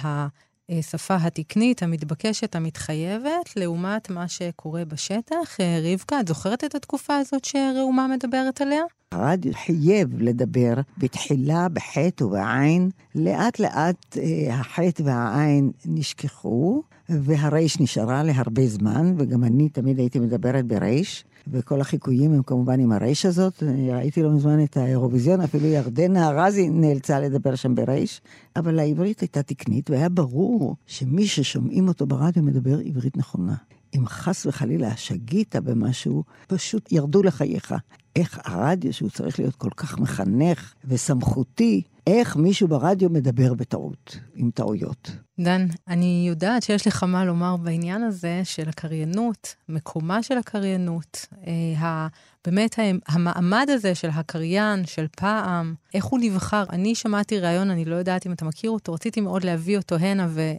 [0.69, 5.57] השפה התקנית, המתבקשת, המתחייבת, לעומת מה שקורה בשטח.
[5.59, 8.81] אה, רבקה, את זוכרת את התקופה הזאת שראומה מדברת עליה?
[9.11, 12.89] הרדיו חייב לדבר בתחילה בחטא ובעין.
[13.15, 20.65] לאט לאט אה, החטא והעין נשכחו, והריש נשארה להרבה זמן, וגם אני תמיד הייתי מדברת
[20.65, 21.25] בריש.
[21.47, 23.63] וכל החיקויים הם כמובן עם הרייש הזאת.
[23.93, 28.21] ראיתי לא מזמן את האירוויזיון, אפילו ירדנה ארזי נאלצה לדבר שם ברייש,
[28.55, 33.55] אבל העברית הייתה תקנית, והיה ברור שמי ששומעים אותו ברדיו מדבר עברית נכונה.
[33.95, 37.75] אם חס וחלילה שגית במשהו, פשוט ירדו לחייך.
[38.15, 44.51] איך הרדיו, שהוא צריך להיות כל כך מחנך וסמכותי, איך מישהו ברדיו מדבר בטעות, עם
[44.51, 45.11] טעויות.
[45.39, 52.07] דן, אני יודעת שיש לך מה לומר בעניין הזה של הקריינות, מקומה של הקריינות, אה,
[52.45, 52.75] באמת
[53.07, 56.63] המעמד הזה של הקריין, של פעם, איך הוא נבחר.
[56.69, 60.27] אני שמעתי ראיון, אני לא יודעת אם אתה מכיר אותו, רציתי מאוד להביא אותו הנה,
[60.29, 60.51] ו...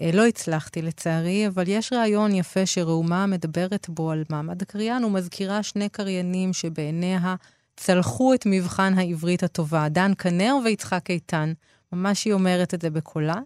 [0.00, 5.62] אה, לא הצלחתי לצערי, אבל יש ראיון יפה שראומה מדברת בו על מעמד הקריין ומזכירה
[5.62, 7.34] שני קריינים שבעיניה
[7.76, 11.52] צלחו את מבחן העברית הטובה, דן כנר ויצחק איתן.
[11.92, 13.36] ממש היא אומרת את זה בקולה.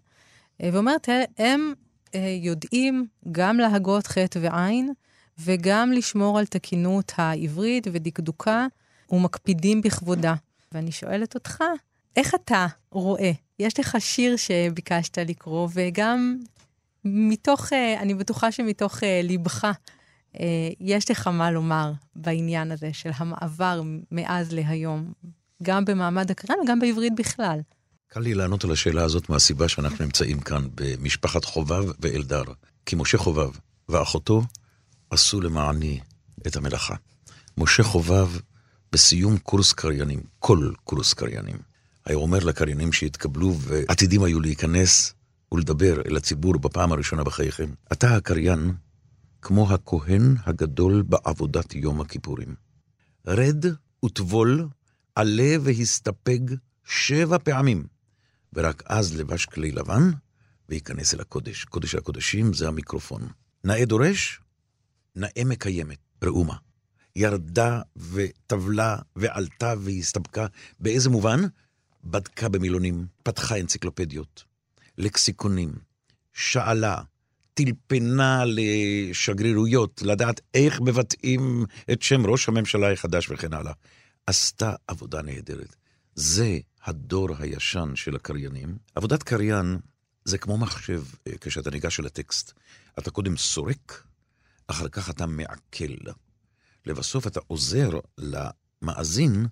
[0.63, 1.73] אה, ואומרת, הם
[2.15, 4.93] אה, יודעים גם להגות חטא ועין,
[5.39, 8.67] וגם לשמור על תקינות העברית ודקדוקה,
[9.11, 10.35] ומקפידים בכבודה.
[10.73, 11.65] ואני שואלת אותך,
[12.17, 13.31] איך אתה רואה?
[13.59, 16.37] יש לך שיר שביקשת לקרוא, וגם
[17.05, 19.73] מתוך, אה, אני בטוחה שמתוך ליבך,
[20.81, 25.13] יש לך מה לומר בעניין הזה של המעבר מאז להיום,
[25.63, 27.61] גם במעמד הקרן וגם בעברית בכלל.
[28.09, 32.43] קל לי לענות על השאלה הזאת מהסיבה שאנחנו נמצאים כאן במשפחת חובב ואלדר.
[32.87, 33.51] כי משה חובב
[33.89, 34.43] ואחותו
[35.11, 36.01] עשו למעני
[36.47, 36.95] את המלאכה.
[37.59, 38.29] משה חובב
[38.93, 41.57] בסיום קורס קריינים, כל קורס קריינים,
[42.07, 45.15] היה אומר לקריינים שהתקבלו ועתידים היו להיכנס
[45.53, 47.71] ולדבר אל הציבור בפעם הראשונה בחייכם.
[47.93, 48.73] אתה הקריין
[49.43, 52.55] כמו הכהן הגדול בעבודת יום הכיפורים.
[53.27, 53.65] רד
[54.05, 54.69] וטבול,
[55.15, 56.41] עלה והסתפג
[56.85, 57.87] שבע פעמים,
[58.53, 60.11] ורק אז לבש כלי לבן
[60.69, 61.65] וייכנס אל הקודש.
[61.65, 63.29] קודש הקודשים זה המיקרופון.
[63.65, 64.41] נאה דורש,
[65.17, 65.99] נאה מקיימת.
[66.25, 66.57] ראומה.
[67.17, 70.47] ירדה וטבלה ועלתה והסתפקה.
[70.81, 71.41] באיזה מובן?
[72.05, 74.45] בדקה במילונים, פתחה אנציקלופדיות,
[74.99, 75.73] לקסיקונים,
[76.33, 77.03] שאלה,
[77.65, 83.73] טלפנה לשגרירויות, לדעת איך מבטאים את שם ראש הממשלה החדש וכן הלאה.
[84.27, 85.77] עשתה עבודה נהדרת.
[86.15, 88.79] זה הדור הישן של הקריינים.
[88.95, 89.79] עבודת קריין
[90.25, 92.53] זה כמו מחשב אה, כשאתה ניגש אל הטקסט.
[92.99, 94.05] אתה קודם סורק,
[94.67, 95.95] אחר כך אתה מעכל.
[96.87, 99.47] לבסוף אתה עוזר למאזין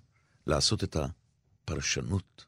[0.47, 2.45] לעשות את הפרשנות,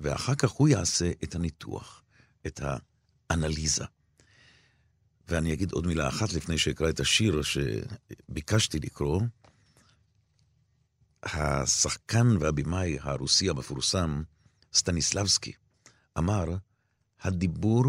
[0.00, 2.02] ואחר כך הוא יעשה את הניתוח,
[2.46, 2.60] את
[3.30, 3.84] האנליזה.
[5.28, 9.20] ואני אגיד עוד מילה אחת לפני שאקרא את השיר שביקשתי לקרוא.
[11.22, 14.22] השחקן והבימאי הרוסי המפורסם,
[14.74, 15.52] סטניסלבסקי,
[16.18, 16.44] אמר,
[17.20, 17.84] הדיבור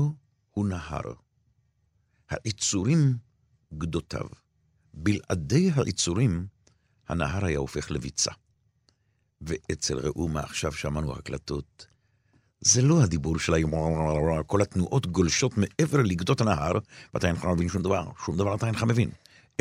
[0.52, 1.14] הוא נהר,
[2.30, 3.18] העיצורים
[3.74, 4.28] גדותיו.
[4.94, 6.48] בלעדי העיצורים,
[7.08, 8.32] הנהר היה הופך לביצה.
[9.42, 11.88] ואצל ראומה, עכשיו שמענו הקלטות,
[12.62, 13.58] זה לא הדיבור שלה,
[14.46, 16.72] כל התנועות גולשות מעבר לגדות הנהר,
[17.14, 19.10] ואתה אינך מבין שום דבר, שום דבר אתה אינך מבין.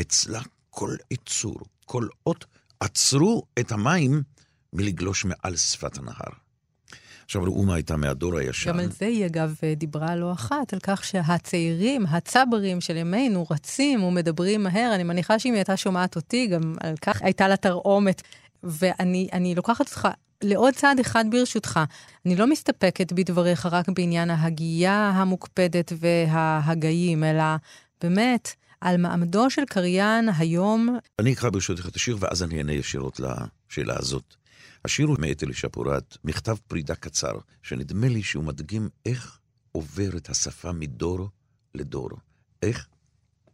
[0.00, 2.44] אצלה כל עיצור, כל אות,
[2.80, 4.22] עצרו את המים
[4.72, 6.32] מלגלוש מעל שפת הנהר.
[7.24, 8.70] עכשיו, ראומה הייתה מהדור הישן.
[8.70, 14.02] גם על זה היא, אגב, דיברה לא אחת, על כך שהצעירים, הצברים של ימינו, רצים
[14.02, 14.94] ומדברים מהר.
[14.94, 18.22] אני מניחה שאם היא הייתה שומעת אותי, גם על כך הייתה לה תרעומת.
[18.62, 20.08] ואני לוקחת אותך
[20.42, 21.80] לעוד צעד אחד ברשותך.
[22.26, 27.44] אני לא מסתפקת בדבריך רק בעניין ההגייה המוקפדת וההגאים, אלא
[28.00, 28.48] באמת
[28.80, 30.98] על מעמדו של קריין היום.
[31.18, 34.34] אני אקרא ברשותך את השיר, ואז אני אענה ישירות לשאלה הזאת.
[34.84, 39.38] השיר הוא מאת אלישע פורת, מכתב פרידה קצר, שנדמה לי שהוא מדגים איך
[39.72, 41.28] עוברת השפה מדור
[41.74, 42.10] לדור.
[42.62, 42.86] איך,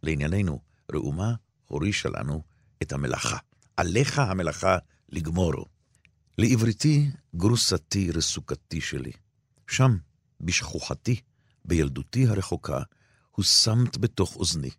[0.03, 0.59] לענייננו,
[0.91, 1.33] ראומה
[1.65, 2.41] הורישה לנו
[2.81, 3.37] את המלאכה.
[3.77, 4.77] עליך המלאכה
[5.09, 5.72] לגמורו.
[6.37, 9.11] לעבריתי, גרוסתי רסוקתי שלי.
[9.67, 9.97] שם,
[10.41, 11.21] בשכוחתי,
[11.65, 12.79] בילדותי הרחוקה,
[13.31, 14.69] הושמת בתוך אוזני,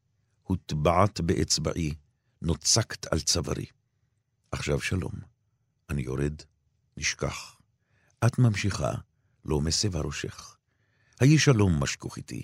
[0.42, 1.94] הוטבעת באצבעי,
[2.42, 3.66] נוצקת על צווארי.
[4.52, 5.12] עכשיו שלום,
[5.90, 6.34] אני יורד,
[6.96, 7.56] נשכח.
[8.26, 8.92] את ממשיכה,
[9.44, 10.56] לא מסבה ראשך.
[11.20, 12.42] היי שלום משכוך איתי,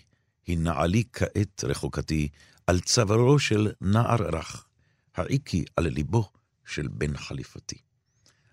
[0.48, 2.28] הנעלי כעת רחוקתי,
[2.66, 4.66] על צווארו של נער רך,
[5.14, 6.30] העיקי על ליבו
[6.66, 7.89] של בן חליפתי.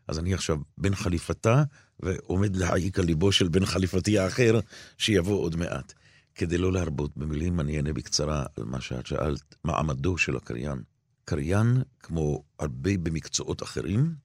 [0.07, 1.63] אז אני עכשיו בן חליפתה,
[1.99, 4.59] ועומד להעיק על ליבו של בן חליפתי האחר,
[4.97, 5.93] שיבוא עוד מעט.
[6.35, 10.83] כדי לא להרבות במילים, אני אענה בקצרה על מה שאת שאלת, מעמדו של הקריין.
[11.25, 14.15] קריין, כמו הרבה במקצועות אחרים,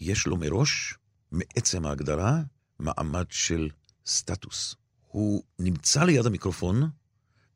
[0.00, 0.94] יש לו מראש,
[1.32, 2.42] מעצם ההגדרה,
[2.78, 3.68] מעמד של
[4.06, 4.74] סטטוס.
[5.08, 6.90] הוא נמצא ליד המיקרופון,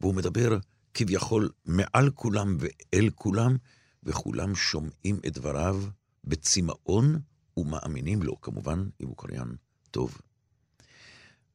[0.00, 0.58] והוא מדבר
[0.94, 3.56] כביכול מעל כולם ואל כולם,
[4.02, 5.82] וכולם שומעים את דבריו
[6.24, 7.20] בצמאון
[7.58, 9.56] ומאמינים לו, כמובן, אם הוא קריין
[9.90, 10.18] טוב.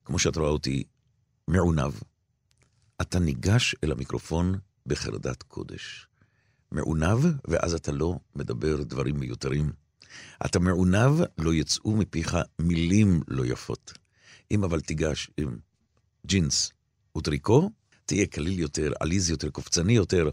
[0.06, 0.84] כמו שאת רואה אותי,
[1.48, 1.94] מעונב,
[3.02, 6.08] אתה ניגש אל המיקרופון בחרדת קודש.
[6.72, 9.72] מעונב, ואז אתה לא מדבר דברים מיותרים.
[10.46, 13.94] אתה מעונב, לא יצאו מפיך מילים לא יפות.
[14.52, 15.58] אם אבל תיגש עם
[16.26, 16.72] ג'ינס
[17.18, 17.70] וטריקו,
[18.06, 20.30] תהיה קליל יותר, עליז יותר, קופצני יותר,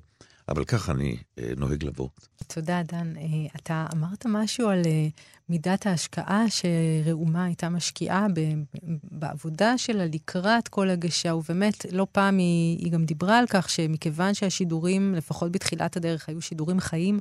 [0.51, 2.09] אבל ככה אני אה, נוהג לבוא.
[2.47, 3.17] תודה, דן.
[3.17, 3.23] אה,
[3.57, 5.09] אתה אמרת משהו על אה,
[5.49, 8.27] מידת ההשקעה שראומה הייתה משקיעה
[9.03, 14.35] בעבודה שלה לקראת כל הגשה, ובאמת, לא פעם היא, היא גם דיברה על כך שמכיוון
[14.35, 17.19] שהשידורים, לפחות בתחילת הדרך, היו שידורים חיים,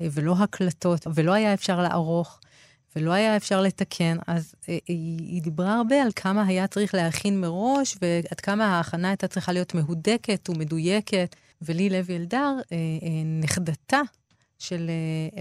[0.00, 2.40] ולא הקלטות, ולא היה אפשר לערוך,
[2.96, 4.80] ולא היה אפשר לתקן, אז היא,
[5.18, 9.74] היא דיברה הרבה על כמה היה צריך להכין מראש, ועד כמה ההכנה הייתה צריכה להיות
[9.74, 11.36] מהודקת ומדויקת.
[11.62, 12.76] ולי לוי אלדר, אה,
[13.42, 14.00] נכדתה
[14.58, 14.90] של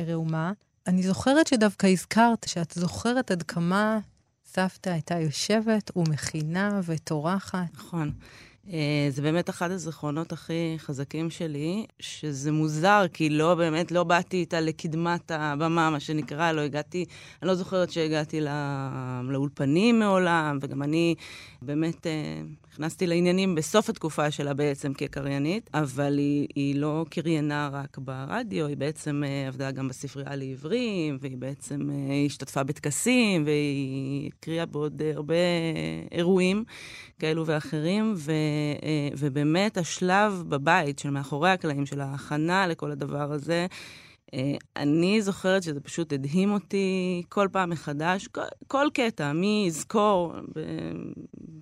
[0.08, 0.52] ראומה,
[0.88, 4.00] אני זוכרת שדווקא הזכרת, שאת זוכרת עד כמה
[4.46, 7.74] סבתא הייתה יושבת ומכינה וטורחת.
[7.74, 8.12] נכון.
[8.70, 14.38] אה, זה באמת אחד הזיכרונות הכי חזקים שלי, שזה מוזר, כי לא, באמת, לא באתי
[14.38, 17.06] איתה לקדמת הבמה, מה שנקרא, לא הגעתי,
[17.42, 18.52] אני לא זוכרת שהגעתי לא,
[19.24, 21.16] לאולפנים מעולם, וגם אני
[21.62, 22.42] באמת אה,
[22.76, 28.78] נכנסתי לעניינים בסוף התקופה שלה בעצם כקריינית, אבל היא, היא לא קריינה רק ברדיו, היא
[28.78, 31.90] בעצם אה, עבדה גם בספרייה לעברים, והיא בעצם
[32.26, 35.36] השתתפה בטקסים, והיא הקריאה בעוד הרבה
[36.12, 36.64] אירועים
[37.20, 38.32] כאלו ואחרים, ו...
[38.84, 44.05] אה, ובאמת השלב בבית של מאחורי הקלעים, של ההכנה לכל הדבר הזה, אה,
[44.76, 50.34] אני זוכרת שזה פשוט הדהים אותי כל פעם מחדש, כל, כל קטע, מי יזכור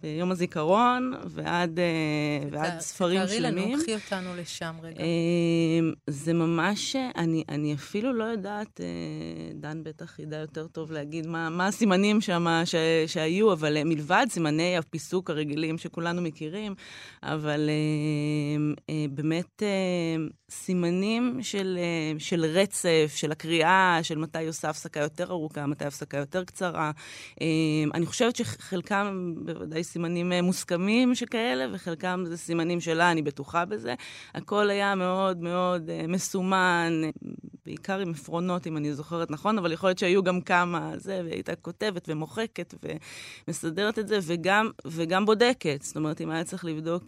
[0.03, 3.71] ביום הזיכרון ועד, אה, ועד ספרים תארי שלמים.
[3.71, 4.99] לנו, קחי אותנו לשם רגע.
[4.99, 8.86] אה, זה ממש, אני, אני אפילו לא יודעת, אה,
[9.53, 12.63] דן בטח ידע יותר טוב להגיד מה, מה הסימנים שם
[13.07, 16.75] שהיו, אבל אה, מלבד סימני הפיסוק הרגילים שכולנו מכירים,
[17.23, 20.15] אבל אה, אה, באמת אה,
[20.53, 26.17] סימנים של, אה, של רצף, של הקריאה, של מתי עושה הפסקה יותר ארוכה, מתי הפסקה
[26.17, 26.91] יותר קצרה.
[27.41, 27.47] אה,
[27.93, 33.93] אני חושבת שחלקם בוודאי סימנים אה, מוסכמים שכאלה, וחלקם זה סימנים שלה, אני בטוחה בזה.
[34.33, 37.01] הכל היה מאוד מאוד מסומן,
[37.65, 41.33] בעיקר עם עפרונות, אם אני זוכרת נכון, אבל יכול להיות שהיו גם כמה, זה, והיא
[41.33, 42.73] הייתה כותבת ומוחקת
[43.47, 45.81] ומסדרת את זה, וגם, וגם בודקת.
[45.81, 47.03] זאת אומרת, אם היה צריך לבדוק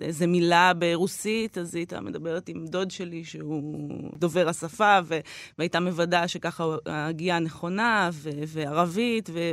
[0.00, 5.20] איזה מילה ברוסית, אז היא הייתה מדברת עם דוד שלי, שהוא דובר השפה, ו-
[5.58, 9.52] והייתה מוודאה שככה ההגייה נכונה, ו- וערבית, ו-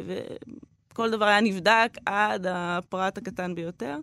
[0.91, 3.97] וכל דבר היה נבדק עד הפרט הקטן ביותר.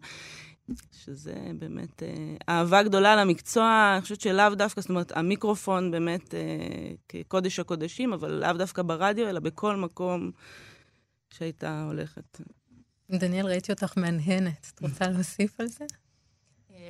[0.92, 2.08] שזה באמת אה,
[2.48, 6.40] אהבה גדולה למקצוע, אני חושבת שלאו דווקא, זאת אומרת, המיקרופון באמת אה,
[7.08, 10.30] כקודש הקודשים, אבל לאו דווקא ברדיו, אלא בכל מקום
[11.30, 12.40] שהייתה הולכת.
[13.10, 14.72] דניאל, ראיתי אותך מהנהנת.
[14.74, 15.84] את רוצה להוסיף על זה?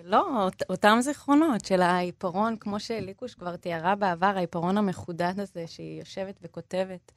[0.05, 5.99] לא, אות- אותם זיכרונות של העיפרון, כמו שליקוש כבר תיארה בעבר, העיפרון המחודד הזה, שהיא
[5.99, 7.13] יושבת וכותבת.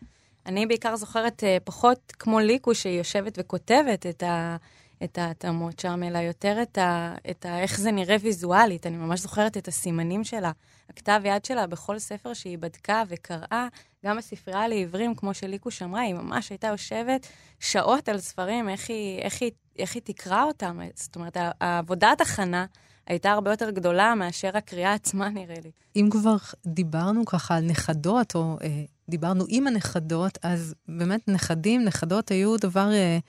[0.46, 4.58] אני בעיקר זוכרת אה, פחות כמו ליקוש, שהיא יושבת וכותבת את, ה,
[5.04, 8.88] את ההתאמות שם, אלא יותר את, ה, את ה, איך זה נראה ויזואלית.
[8.88, 10.52] אני ממש זוכרת את הסימנים שלה,
[10.90, 13.68] הכתב יד שלה בכל ספר שהיא בדקה וקראה,
[14.06, 17.28] גם בספרייה לעיוורים, כמו שליקוש אמרה, היא ממש הייתה יושבת
[17.60, 20.80] שעות על ספרים, איך היא, איך היא, איך היא תקרא אותם.
[20.96, 22.66] זאת אומרת, העבודת הכנה
[23.08, 25.72] הייתה הרבה יותר גדולה מאשר הקריאה עצמה, נראה לי.
[25.96, 26.36] אם כבר
[26.66, 32.92] דיברנו ככה על נכדות, או אה, דיברנו עם הנכדות, אז באמת נכדים, נכדות היו דבר
[32.94, 33.20] אה,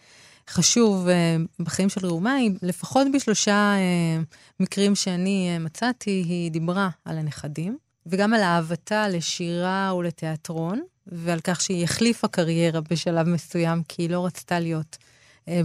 [0.48, 2.34] חשוב אה, בחיים של ראומה.
[2.34, 4.22] היא, לפחות בשלושה אה,
[4.60, 11.60] מקרים שאני אה, מצאתי, היא דיברה על הנכדים, וגם על אהבתה לשירה ולתיאטרון, ועל כך
[11.60, 14.98] שהיא החליפה קריירה בשלב מסוים, כי היא לא רצתה להיות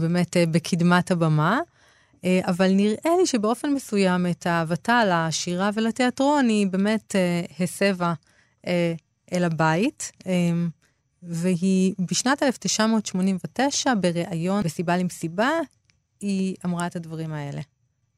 [0.02, 1.60] באמת אה, בקדמת הבמה.
[2.26, 8.14] אה, אבל נראה לי שבאופן מסוים את אהבתה לשירה ולתיאטרון היא באמת אה, הסבה
[8.68, 8.94] אה,
[9.34, 10.12] אל הבית.
[10.28, 10.32] אה,
[11.24, 15.50] והיא בשנת 1989, בריאיון בסיבה למסיבה,
[16.22, 17.62] היא אמרה את הדברים האלה.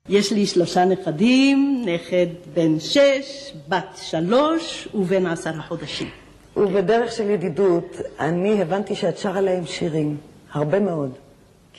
[0.10, 6.10] יש לי שלושה נכדים, נכד בן שש, בת שלוש ובן עשרה חודשים.
[6.58, 10.18] ובדרך של ידידות, אני הבנתי שאת שרה להם שירים,
[10.52, 11.25] הרבה מאוד.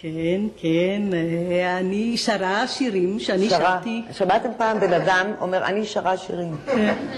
[0.01, 3.59] כן, כן, אה, אני שרה שירים שאני שרה.
[3.59, 4.03] שרתי.
[4.13, 6.57] שמעתם פעם בן אדם אומר, אני שרה שירים.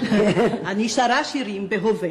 [0.71, 2.09] אני שרה שירים בהווה,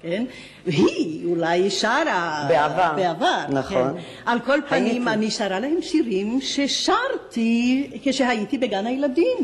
[0.00, 0.24] כן?
[0.66, 2.46] והיא אולי שרה...
[2.48, 2.92] בעבר.
[2.96, 3.92] בעבר, נכון.
[3.94, 4.02] כן.
[4.26, 5.18] על כל פנים, הייתי.
[5.18, 9.38] אני שרה להם שירים ששרתי כשהייתי בגן הילדים.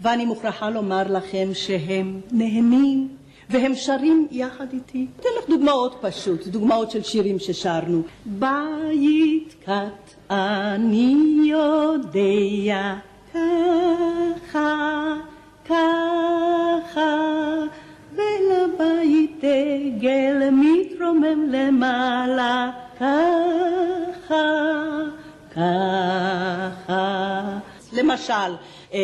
[0.00, 3.17] ואני מוכרחה לומר לכם שהם נהנים.
[3.50, 5.06] והם שרים יחד איתי.
[5.20, 8.02] אתן לך דוגמאות פשוט, דוגמאות של שירים ששרנו.
[8.26, 12.94] בית קט אני יודע
[13.32, 15.14] ככה,
[15.64, 17.14] ככה,
[18.12, 24.44] ולבית דגל מתרומם למעלה ככה,
[25.50, 27.58] ככה.
[27.92, 28.54] למשל,
[28.94, 28.98] אה,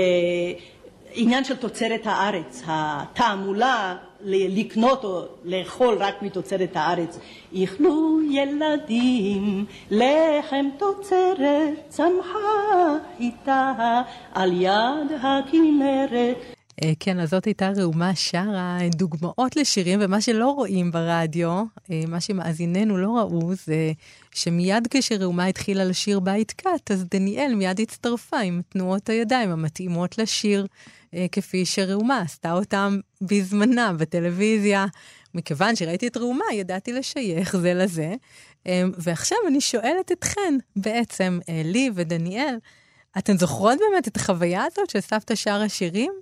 [1.15, 7.19] עניין של תוצרת הארץ, התעמולה לקנות או לאכול רק מתוצרת הארץ.
[7.57, 16.37] איכלו ילדים לחם תוצרת צמחה איתה על יד הכנרת.
[16.83, 22.21] אה, כן, אז זאת הייתה ראומה שרה דוגמאות לשירים, ומה שלא רואים ברדיו, אה, מה
[22.21, 23.93] שמאזיננו לא ראו, זה
[24.35, 30.67] שמיד כשראומה התחילה לשיר בית קאט, אז דניאל מיד הצטרפה עם תנועות הידיים המתאימות לשיר,
[31.33, 34.87] כפי שראומה עשתה אותם בזמנה בטלוויזיה.
[35.35, 38.15] מכיוון שראיתי את ראומה, ידעתי לשייך זה לזה.
[38.67, 42.57] אה, ועכשיו אני שואלת אתכן, בעצם, אה, לי ודניאל,
[43.19, 46.13] אתן זוכרות באמת את החוויה הזאת של סבתא שרה שירים?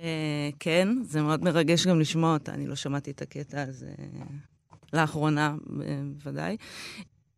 [0.00, 3.90] אה, כן, זה מאוד מרגש גם לשמוע אותה, אני לא שמעתי את הקטע הזה
[4.92, 6.56] לאחרונה, אה, בוודאי.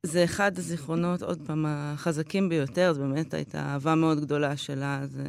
[0.02, 5.24] זה אחד הזיכרונות, עוד פעם, החזקים ביותר, זו באמת הייתה אהבה מאוד גדולה שלה, זה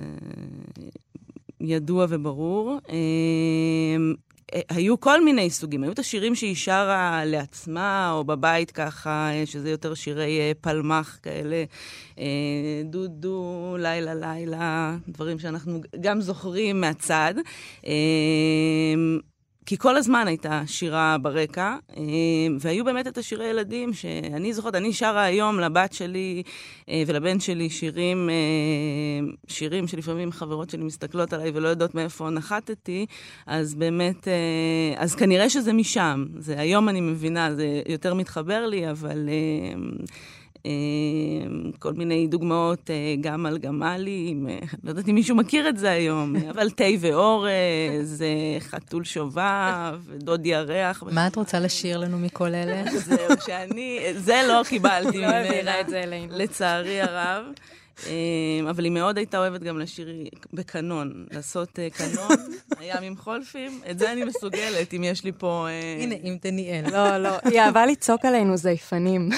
[1.61, 2.77] ידוע וברור.
[2.89, 2.95] אה,
[4.53, 9.45] אה, היו כל מיני סוגים, היו את השירים שהיא שרה לעצמה, או בבית ככה, אה,
[9.45, 11.63] שזה יותר שירי אה, פלמח כאלה,
[12.85, 17.33] דודו, לילה לילה, דברים שאנחנו גם זוכרים מהצד.
[19.67, 22.03] כי כל הזמן הייתה שירה ברקע, אה,
[22.59, 26.43] והיו באמת את השירי ילדים שאני זוכרת, אני שרה היום לבת שלי
[26.89, 33.05] אה, ולבן שלי שירים, אה, שירים שלפעמים חברות שלי מסתכלות עליי ולא יודעות מאיפה נחתתי,
[33.47, 34.27] אז באמת,
[34.97, 36.25] אז כנראה שזה משם.
[36.37, 39.29] זה, היום אני מבינה, זה יותר מתחבר לי, אבל...
[40.65, 40.71] אה,
[41.79, 45.89] כל מיני דוגמאות, אה, גם על גמלים, אה, לא יודעת אם מישהו מכיר את זה
[45.91, 48.23] היום, אבל תה ואורז,
[48.59, 51.03] חתול שובב, דוד ירח.
[51.11, 52.91] מה את רוצה לשיר לנו מכל אלה?
[53.05, 55.29] זהו, שאני, זה לא קיבלתי ממנה.
[55.29, 56.33] לא העבירה את זה אלינו.
[56.37, 57.45] לצערי הרב.
[58.69, 60.07] אבל היא מאוד הייתה אוהבת גם לשיר
[60.53, 62.37] בקנון, לעשות קנון,
[62.79, 65.67] הים עם חולפים, את זה אני מסוגלת, אם יש לי פה...
[65.99, 66.91] הנה, עם דניאל.
[66.91, 69.29] לא, לא, היא אהבה לצעוק עלינו זייפנים.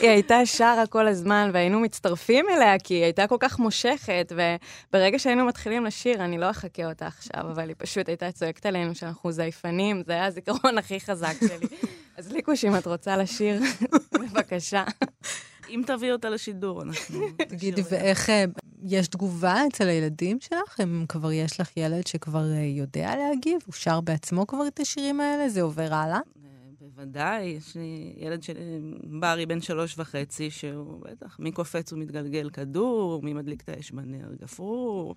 [0.00, 4.32] היא הייתה שרה כל הזמן, והיינו מצטרפים אליה, כי היא הייתה כל כך מושכת,
[4.90, 8.94] וברגע שהיינו מתחילים לשיר, אני לא אחכה אותה עכשיו, אבל היא פשוט הייתה צועקת עלינו
[8.94, 11.66] שאנחנו זייפנים, זה היה הזיכרון הכי חזק שלי.
[12.16, 13.60] אז ליקוש, אם את רוצה לשיר,
[14.12, 14.84] בבקשה.
[15.68, 17.20] אם תביאי אותה לשידור, אנחנו...
[17.48, 18.44] תגידי, ואיך אה,
[18.82, 20.80] יש תגובה אצל הילדים שלך?
[20.82, 25.20] אם כבר יש לך ילד שכבר אה, יודע להגיב, הוא שר בעצמו כבר את השירים
[25.20, 25.48] האלה?
[25.48, 26.20] זה עובר הלאה?
[26.96, 28.52] בוודאי, יש לי ילד של
[29.04, 34.34] ברי בן שלוש וחצי, שהוא בטח, מי קופץ ומתגלגל כדור, מי מדליק את האש בנר
[34.42, 35.14] גפרור,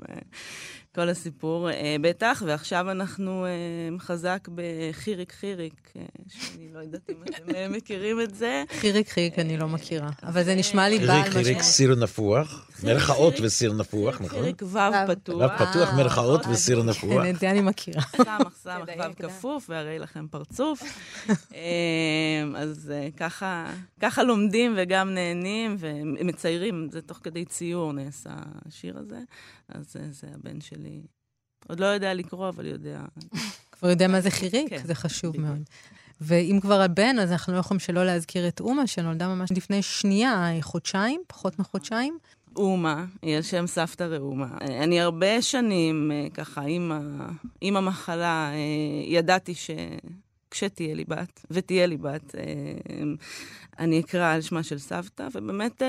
[0.95, 7.15] כל הסיפור, אה, בטח, ועכשיו אנחנו אה, חזק בחיריק חיריק, אה, שאני לא יודעת אם
[7.23, 8.63] אתם מכירים את זה.
[8.79, 11.27] חיריק חיריק אני לא מכירה, אבל זה נשמע לי בעל משמעות.
[11.27, 14.39] חיריק חיריק סיר נפוח, מלכאות וסיר נפוח, נכון?
[14.39, 15.51] חיריק ו' פתוח.
[15.51, 17.23] ו' פתוח, מלכאות וסיר נפוח.
[17.23, 18.01] כן, את זה אני מכירה.
[18.17, 20.83] סמך, סמך, ו' כפוף, והרי לכם פרצוף.
[22.55, 22.93] אז
[23.99, 29.19] ככה לומדים וגם נהנים ומציירים, זה תוך כדי ציור נעשה השיר הזה.
[29.69, 31.01] אז זה הבן שלי.
[31.67, 33.01] עוד לא יודע לקרוא, אבל יודע.
[33.71, 34.69] כבר יודע מה זה חיריק?
[34.69, 35.47] כן, זה חשוב בדיוק.
[35.47, 35.63] מאוד.
[36.21, 40.51] ואם כבר הבן, אז אנחנו לא יכולים שלא להזכיר את אומה, שנולדה ממש לפני שנייה,
[40.61, 42.17] חודשיים, פחות מחודשיים.
[42.55, 44.57] אומה, היא על שם סבתא ראומה.
[44.61, 47.27] אני הרבה שנים, אה, ככה, עם, ה...
[47.61, 48.57] עם המחלה, אה,
[49.05, 49.53] ידעתי
[50.47, 52.43] שכשתהיה לי בת, ותהיה לי בת, אה,
[53.79, 55.81] אני אקרא על שמה של סבתא, ובאמת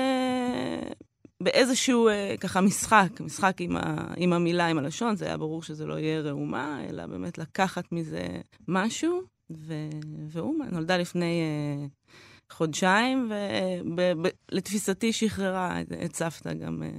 [1.43, 5.85] באיזשהו אה, ככה משחק, משחק עם, ה, עם המילה, עם הלשון, זה היה ברור שזה
[5.85, 8.27] לא יהיה ראומה, אלא באמת לקחת מזה
[8.67, 9.73] משהו, ו,
[10.29, 11.87] ואומה נולדה לפני אה,
[12.51, 13.31] חודשיים,
[14.51, 16.89] ולתפיסתי שחררה את, סבתא, גם אה,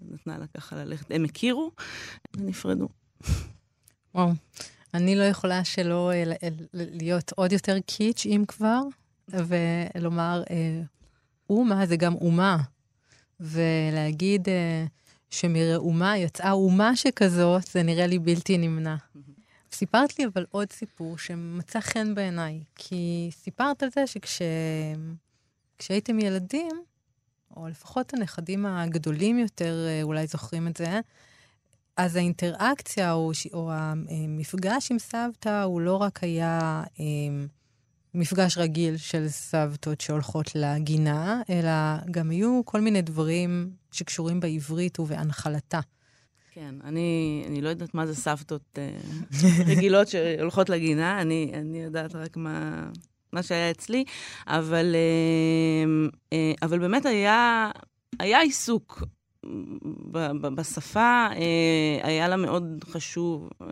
[0.00, 1.10] נתנה לה ככה ללכת.
[1.10, 1.70] הם הכירו
[2.36, 2.88] ונפרדו.
[4.14, 4.30] וואו,
[4.94, 6.22] אני לא יכולה שלא אה,
[6.72, 8.80] להיות עוד יותר קיץ', אם כבר,
[9.28, 10.80] ולומר, אה,
[11.50, 12.58] אומה זה גם אומה.
[13.40, 14.48] ולהגיד
[15.30, 18.96] שמראומה יצאה אומה שכזאת, זה נראה לי בלתי נמנע.
[19.72, 25.00] סיפרת לי אבל עוד סיפור שמצא חן בעיניי, כי סיפרת על זה שכשהייתם
[26.20, 26.26] שכש...
[26.26, 26.82] ילדים,
[27.56, 31.00] או לפחות הנכדים הגדולים יותר אה, אולי זוכרים את זה,
[31.96, 36.82] אז האינטראקציה או, או המפגש עם סבתא הוא לא רק היה...
[37.00, 37.44] אה,
[38.14, 41.70] מפגש רגיל של סבתות שהולכות לגינה, אלא
[42.10, 45.80] גם היו כל מיני דברים שקשורים בעברית ובהנחלתה.
[46.54, 48.98] כן, אני, אני לא יודעת מה זה סבתות אה,
[49.70, 52.88] רגילות שהולכות לגינה, אני, אני יודעת רק מה,
[53.32, 54.04] מה שהיה אצלי,
[54.46, 57.70] אבל, אה, אה, אבל באמת היה,
[58.20, 59.02] היה עיסוק
[60.54, 63.68] בשפה אה, היה לה מאוד חשוב אה,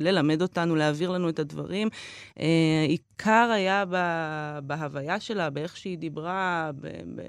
[0.00, 1.88] ללמד אותנו, להעביר לנו את הדברים.
[2.40, 3.84] אה, עיקר היה
[4.62, 6.70] בהוויה שלה, באיך שהיא דיברה,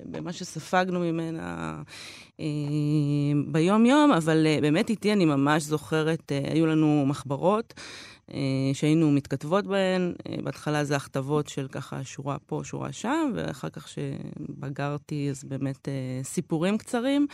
[0.05, 1.81] במה שספגנו ממנה
[3.47, 7.73] ביום-יום, אבל באמת איתי אני ממש זוכרת, היו לנו מחברות.
[8.73, 10.13] שהיינו מתכתבות בהן.
[10.43, 15.87] בהתחלה זה הכתבות של ככה שורה פה, שורה שם, ואחר כך שבגרתי, אז באמת
[16.23, 17.27] סיפורים קצרים.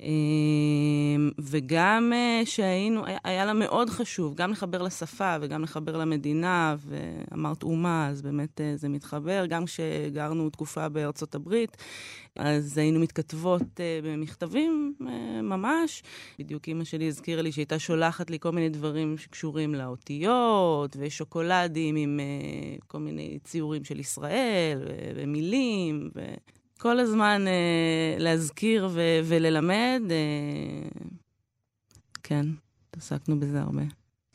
[0.00, 7.62] אמ, וגם אה, שהיינו, היה לה מאוד חשוב, גם לחבר לשפה וגם לחבר למדינה, ואמרת
[7.62, 9.44] אומה, אז באמת אה, זה מתחבר.
[9.48, 11.76] גם כשגרנו תקופה בארצות הברית,
[12.36, 14.94] אז היינו מתכתבות אה, במכתבים
[15.42, 16.02] ממש.
[16.38, 22.20] בדיוק אימא שלי הזכירה לי שהייתה שולחת לי כל מיני דברים שקשורים לאותיות, ושוקולדים עם
[22.86, 24.78] כל מיני ציורים של ישראל,
[25.16, 26.10] ומילים.
[26.14, 26.20] ו...
[26.84, 30.02] כל הזמן אה, להזכיר ו- וללמד.
[30.10, 30.88] אה,
[32.22, 32.46] כן,
[32.90, 33.82] התעסקנו בזה הרבה.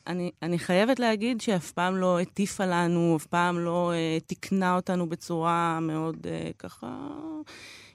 [0.06, 5.08] אני, אני חייבת להגיד שאף פעם לא הטיפה לנו, אף פעם לא אה, תיקנה אותנו
[5.08, 7.08] בצורה מאוד אה, ככה...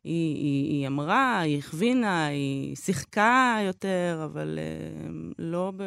[0.03, 5.83] היא, היא, היא אמרה, היא הכווינה, היא שיחקה יותר, אבל אה, לא, ב,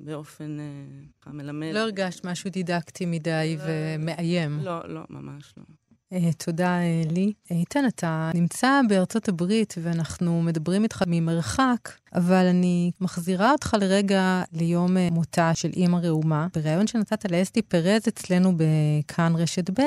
[0.00, 1.70] באופן אה, מלמד.
[1.74, 4.60] לא הרגשת משהו דידקטי מדי ומאיים.
[4.62, 5.64] לא, לא, ממש לא.
[6.14, 7.32] אה, תודה, אה, לי.
[7.50, 14.96] איתן, אתה נמצא בארצות הברית ואנחנו מדברים איתך ממרחק, אבל אני מחזירה אותך לרגע ליום
[14.96, 16.46] אה, מותה של אימא ראומה.
[16.54, 19.82] בריאיון שנתת לאסתי פרז אצלנו בכאן רשת ב',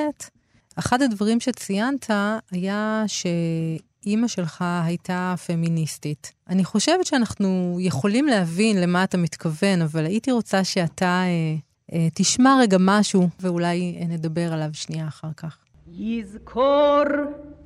[0.76, 2.10] אחד הדברים שציינת
[2.52, 6.32] היה שאימא שלך הייתה פמיניסטית.
[6.50, 11.56] אני חושבת שאנחנו יכולים להבין למה אתה מתכוון, אבל הייתי רוצה שאתה אה,
[11.94, 15.58] אה, תשמע רגע משהו, ואולי נדבר עליו שנייה אחר כך.
[15.88, 17.04] יזכור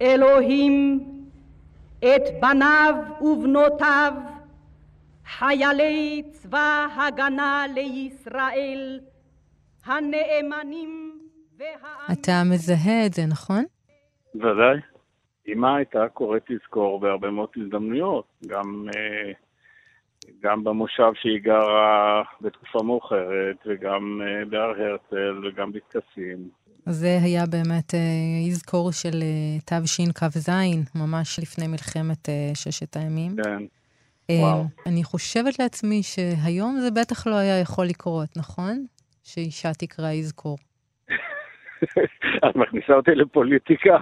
[0.02, 1.00] אלוהים
[2.00, 4.14] את בניו ובנותיו,
[5.26, 9.00] חיילי צבא הגנה לישראל,
[9.86, 11.12] הנאמנים
[12.12, 13.64] אתה מזהה את זה, נכון?
[14.36, 14.80] ודאי.
[15.48, 19.32] אמא הייתה קוראת לזכור בהרבה מאוד הזדמנויות, גם, אה,
[20.42, 26.50] גם במושב שהיא גרה בתקופה מאוחרת, וגם אה, בהר הרצל, וגם בטקסים.
[26.86, 29.24] זה היה באמת אה, אזכור של
[29.66, 30.50] תשכ"ז,
[30.96, 33.36] ממש לפני מלחמת ששת הימים.
[33.44, 33.64] כן.
[34.40, 34.66] וואו.
[34.86, 38.86] אני חושבת לעצמי שהיום זה בטח לא היה יכול לקרות, נכון?
[39.24, 40.58] שאישה תקרא יזכור.
[42.50, 43.98] את מכניסה אותי לפוליטיקה.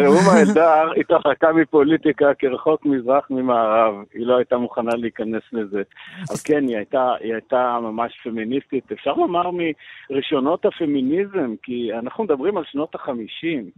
[0.00, 5.82] ראומה אלדר התרחקה מפוליטיקה כרחוק מזרח ממערב, היא לא הייתה מוכנה להיכנס לזה.
[6.28, 8.92] אבל כן, היא הייתה, היא הייתה ממש פמיניסטית.
[8.92, 9.50] אפשר לומר
[10.10, 13.70] מראשונות הפמיניזם, כי אנחנו מדברים על שנות החמישים.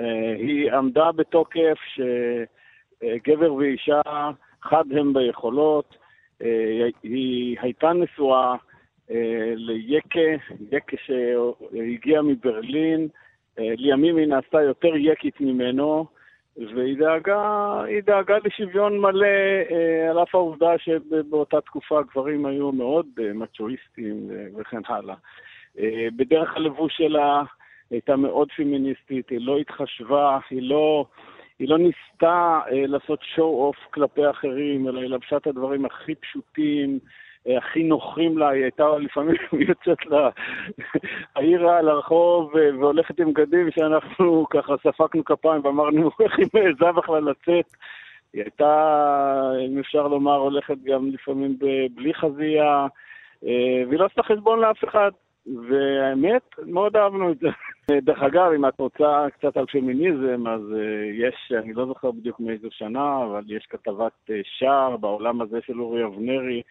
[0.00, 4.00] אה, היא עמדה בתוקף שגבר ואישה
[4.62, 5.96] חד הם ביכולות,
[6.42, 8.56] אה, היא הייתה נשואה.
[9.10, 10.20] אה, ליקה,
[10.72, 13.08] יקה שהגיע מברלין,
[13.58, 16.06] אה, לימים היא נעשתה יותר יקית ממנו,
[16.56, 19.26] והיא דאגה, דאגה לשוויון מלא,
[19.70, 25.14] אה, על אף העובדה שבאותה תקופה הגברים היו מאוד מצ'ואיסטים וכן הלאה.
[26.16, 27.42] בדרך הלבוש שלה
[27.90, 31.06] הייתה מאוד פמיניסטית, היא לא התחשבה, היא לא,
[31.58, 36.98] היא לא ניסתה לעשות שואו-אוף כלפי אחרים, אלא היא לבשה את הדברים הכי פשוטים,
[37.46, 39.36] הכי נוחים לה, היא הייתה לפעמים
[39.68, 39.98] יוצאת
[41.36, 47.30] לעיר לרחוב אה, והולכת עם בגדים שאנחנו ככה ספקנו כפיים ואמרנו איך היא מעיזה בכלל
[47.30, 47.72] לצאת.
[48.32, 51.56] היא הייתה, אם אפשר לומר, הולכת גם לפעמים
[51.94, 52.86] בלי חזייה,
[53.44, 55.10] אה, והיא לא עשתה חשבון לאף אחד.
[55.68, 57.48] והאמת, מאוד אהבנו את זה.
[58.00, 60.60] דרך אגב, אם את רוצה קצת על פמיניזם, אז
[61.12, 66.04] יש, אני לא זוכר בדיוק מאיזו שנה, אבל יש כתבת שער בעולם הזה של אורי
[66.04, 66.62] אבנרי,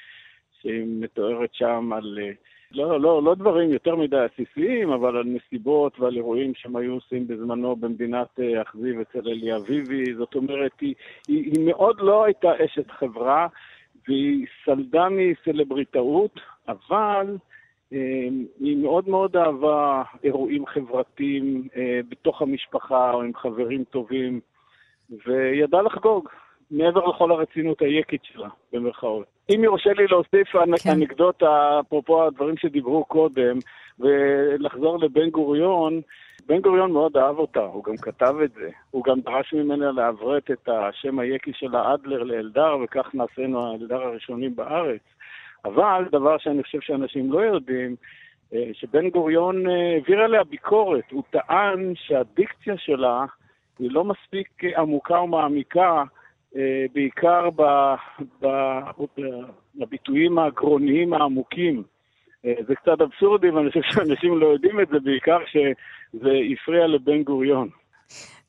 [0.64, 2.32] שהיא מתוארת שם על, אה,
[2.72, 7.28] לא, לא, לא דברים יותר מדי עסיסיים, אבל על נסיבות ועל אירועים שהם היו עושים
[7.28, 10.16] בזמנו במדינת אה, אכזיב אצל אלי אביבי.
[10.16, 10.95] זאת אומרת, היא,
[11.28, 13.47] היא, היא מאוד לא הייתה אשת חברה,
[14.07, 17.38] והיא סלדה מסלבריטאות, אבל
[17.93, 18.28] אה,
[18.59, 21.68] היא מאוד מאוד אהבה אירועים חברתיים
[22.09, 24.39] בתוך המשפחה או עם חברים טובים,
[25.26, 26.30] וידעה לחגוג.
[26.72, 29.33] מעבר לכל הרצינות היקית שלה, במרכאות.
[29.50, 30.48] אם יורשה לי להוסיף
[30.84, 30.89] כן.
[30.89, 33.58] אנקדוטה, אפרופו הדברים שדיברו קודם,
[34.00, 36.02] ולחזור לבן גוריון,
[36.46, 38.70] בן גוריון מאוד אהב אותה, הוא גם כתב את זה.
[38.91, 44.56] הוא גם דרש ממנה לעברת את השם היקי של האדלר לאלדר, וכך נעשינו האלדר הראשונים
[44.56, 45.02] בארץ.
[45.66, 47.96] אבל דבר שאני חושב שאנשים לא יודעים,
[48.54, 51.12] אה, שבן גוריון אה, העביר עליה ביקורת.
[51.12, 53.26] הוא טען שהדיקציה שלה
[53.80, 56.04] היא לא מספיק עמוקה ומעמיקה
[56.56, 57.49] אה, בעיקר
[59.76, 61.84] בביטויים הגרוניים העמוקים.
[62.45, 67.24] אה, זה קצת אבסורדי, ואני חושב שאנשים לא יודעים את זה, בעיקר שזה הפריע לבן
[67.24, 67.70] גוריון.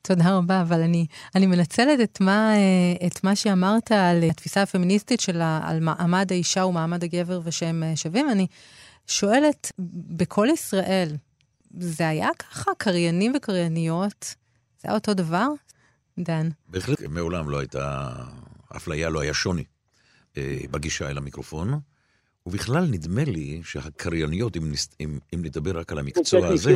[0.02, 5.20] תודה רבה, אבל אני, אני מנצלת את מה, אה, את מה שאמרת על התפיסה הפמיניסטית
[5.20, 8.30] של על מעמד האישה ומעמד הגבר ושהם שווים.
[8.30, 8.46] אני
[9.06, 9.72] שואלת,
[10.16, 11.08] בכל ישראל,
[11.78, 12.70] זה היה ככה?
[12.78, 14.34] קריינים וקרייניות?
[14.78, 15.46] זה היה אותו דבר?
[16.18, 16.48] דן.
[16.68, 18.12] בהחלט, מעולם לא הייתה
[18.76, 19.64] אפליה, לא היה שוני
[20.36, 21.80] אה, בגישה אל המיקרופון.
[22.46, 26.72] ובכלל, נדמה לי שהקרייניות, אם, אם, אם נדבר רק על המקצוע הזה,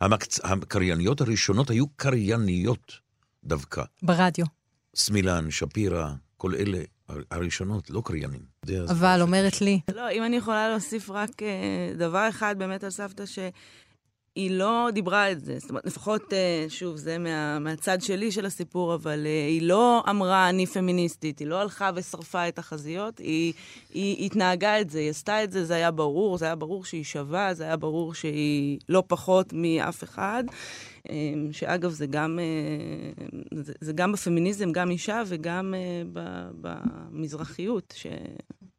[0.00, 0.40] המקצ...
[0.44, 2.92] הקרייניות הראשונות היו קרייניות
[3.44, 3.82] דווקא.
[4.02, 4.46] ברדיו.
[4.94, 6.78] סמילן, שפירא, כל אלה
[7.30, 8.40] הראשונות, לא קריינים.
[8.88, 9.80] אבל אומרת לי.
[9.94, 13.38] לא, אם אני יכולה להוסיף רק אה, דבר אחד באמת על סבתא, ש...
[14.38, 15.58] היא לא דיברה את זה.
[15.58, 20.02] זאת אומרת, לפחות, אה, שוב, זה מה, מהצד שלי של הסיפור, אבל אה, היא לא
[20.10, 21.38] אמרה, אני פמיניסטית.
[21.38, 23.52] היא לא הלכה ושרפה את החזיות, היא,
[23.94, 27.04] היא התנהגה את זה, היא עשתה את זה, זה היה ברור, זה היה ברור שהיא
[27.04, 30.44] שווה, זה היה ברור שהיא לא פחות מאף אחד.
[31.10, 31.14] אה,
[31.52, 32.38] שאגב, זה גם,
[33.54, 35.74] זה, זה גם בפמיניזם, גם אישה וגם
[36.60, 38.06] במזרחיות, ש...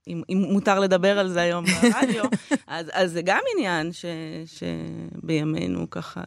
[0.09, 2.23] אם, אם מותר לדבר על זה היום ברדיו,
[2.67, 4.05] אז, אז זה גם עניין ש,
[4.45, 6.21] שבימינו ככה,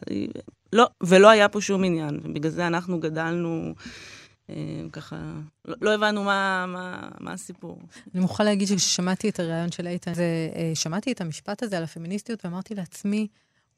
[0.73, 3.73] לא, ולא היה פה שום עניין, ובגלל זה אנחנו גדלנו
[4.49, 4.55] אה,
[4.91, 5.15] ככה,
[5.65, 7.79] לא, לא הבנו מה, מה, מה הסיפור.
[8.13, 10.11] אני מוכרחה להגיד שכששמעתי את הריאיון של איתן,
[10.73, 13.27] ושמעתי את המשפט הזה על הפמיניסטיות, ואמרתי לעצמי,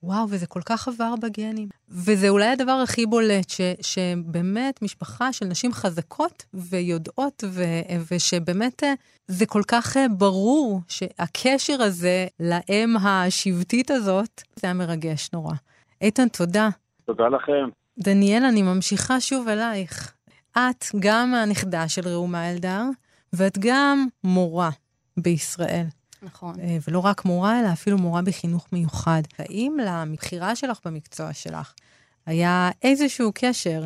[0.05, 1.67] וואו, וזה כל כך עבר בגנים.
[1.89, 7.63] וזה אולי הדבר הכי בולט, ש, שבאמת משפחה של נשים חזקות ויודעות, ו,
[8.11, 8.93] ושבאמת אה,
[9.27, 15.53] זה כל כך אה, ברור שהקשר הזה לאם השבטית הזאת, זה היה מרגש נורא.
[16.01, 16.69] איתן, תודה.
[17.05, 17.69] תודה לכם.
[17.99, 20.13] דניאל, אני ממשיכה שוב אלייך.
[20.57, 22.83] את גם הנכדה של ראומה אלדר,
[23.33, 24.69] ואת גם מורה
[25.17, 25.85] בישראל.
[26.25, 26.59] נכון.
[26.59, 29.21] אה, ולא רק מורה, אלא אפילו מורה בחינוך מיוחד.
[29.39, 29.77] האם
[30.11, 31.73] לבחירה שלך במקצוע שלך
[32.25, 33.83] היה איזשהו קשר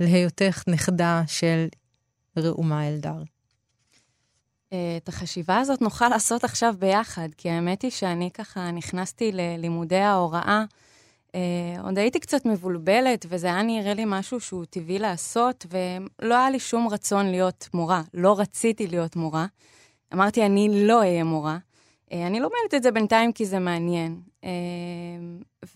[0.00, 1.66] להיותך נכדה של
[2.36, 3.22] ראומה אלדר?
[4.72, 10.00] אה, את החשיבה הזאת נוכל לעשות עכשיו ביחד, כי האמת היא שאני ככה נכנסתי ללימודי
[10.00, 10.64] ההוראה.
[11.26, 11.36] Uh,
[11.82, 16.60] עוד הייתי קצת מבולבלת, וזה היה נראה לי משהו שהוא טבעי לעשות, ולא היה לי
[16.60, 18.02] שום רצון להיות מורה.
[18.14, 19.46] לא רציתי להיות מורה.
[20.12, 21.58] אמרתי, אני לא אהיה מורה.
[22.14, 24.20] Uh, אני לומדת את זה בינתיים כי זה מעניין.
[24.42, 24.46] Uh,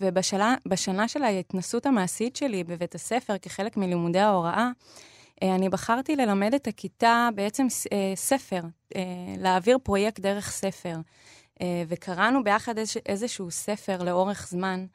[0.01, 4.69] ובשנה של ההתנסות המעשית שלי בבית הספר, כחלק מלימודי ההוראה,
[5.43, 7.67] uh, אני בחרתי ללמד את הכיתה בעצם
[8.15, 8.61] ספר,
[9.37, 10.95] להעביר פרויקט דרך ספר.
[11.87, 14.85] וקראנו ביחד איז, איזשהו ספר לאורך זמן.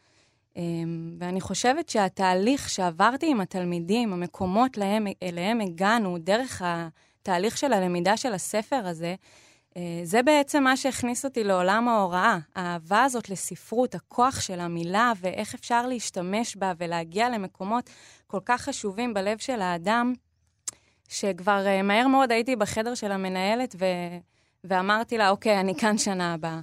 [1.19, 8.33] ואני חושבת שהתהליך שעברתי עם התלמידים, המקומות להם, אליהם הגענו, דרך התהליך של הלמידה של
[8.33, 9.15] הספר הזה, אה,
[10.05, 12.39] זה בעצם מה שהכניס אותי לעולם ההוראה.
[12.55, 17.91] האהבה הזאת לספרות, הכוח של המילה ואיך אפשר להשתמש בה ולהגיע למקומות
[18.27, 20.13] כל כך חשובים בלב של האדם,
[21.09, 23.85] שכבר אה, מהר מאוד הייתי בחדר של המנהלת ו...
[24.65, 26.61] ואמרתי לה, אוקיי, אני כאן שנה הבאה.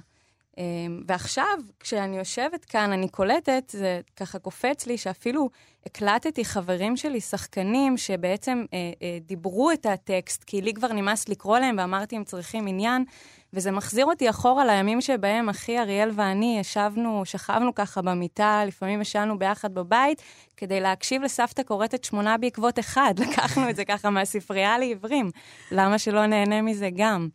[0.58, 5.50] אמ, ועכשיו, כשאני יושבת כאן, אני קולטת, זה ככה קופץ לי, שאפילו
[5.86, 11.58] הקלטתי חברים שלי, שחקנים, שבעצם אה, אה, דיברו את הטקסט, כי לי כבר נמאס לקרוא
[11.58, 13.04] להם, ואמרתי, הם צריכים עניין,
[13.52, 19.38] וזה מחזיר אותי אחורה לימים שבהם אחי אריאל ואני ישבנו, שכבנו ככה במיטה, לפעמים ישבנו
[19.38, 20.22] ביחד בבית,
[20.56, 23.14] כדי להקשיב לסבתא קוראת את שמונה בעקבות אחד.
[23.28, 25.30] לקחנו את זה ככה מהספרייה לעיוורים.
[25.70, 27.28] למה שלא נהנה מזה גם?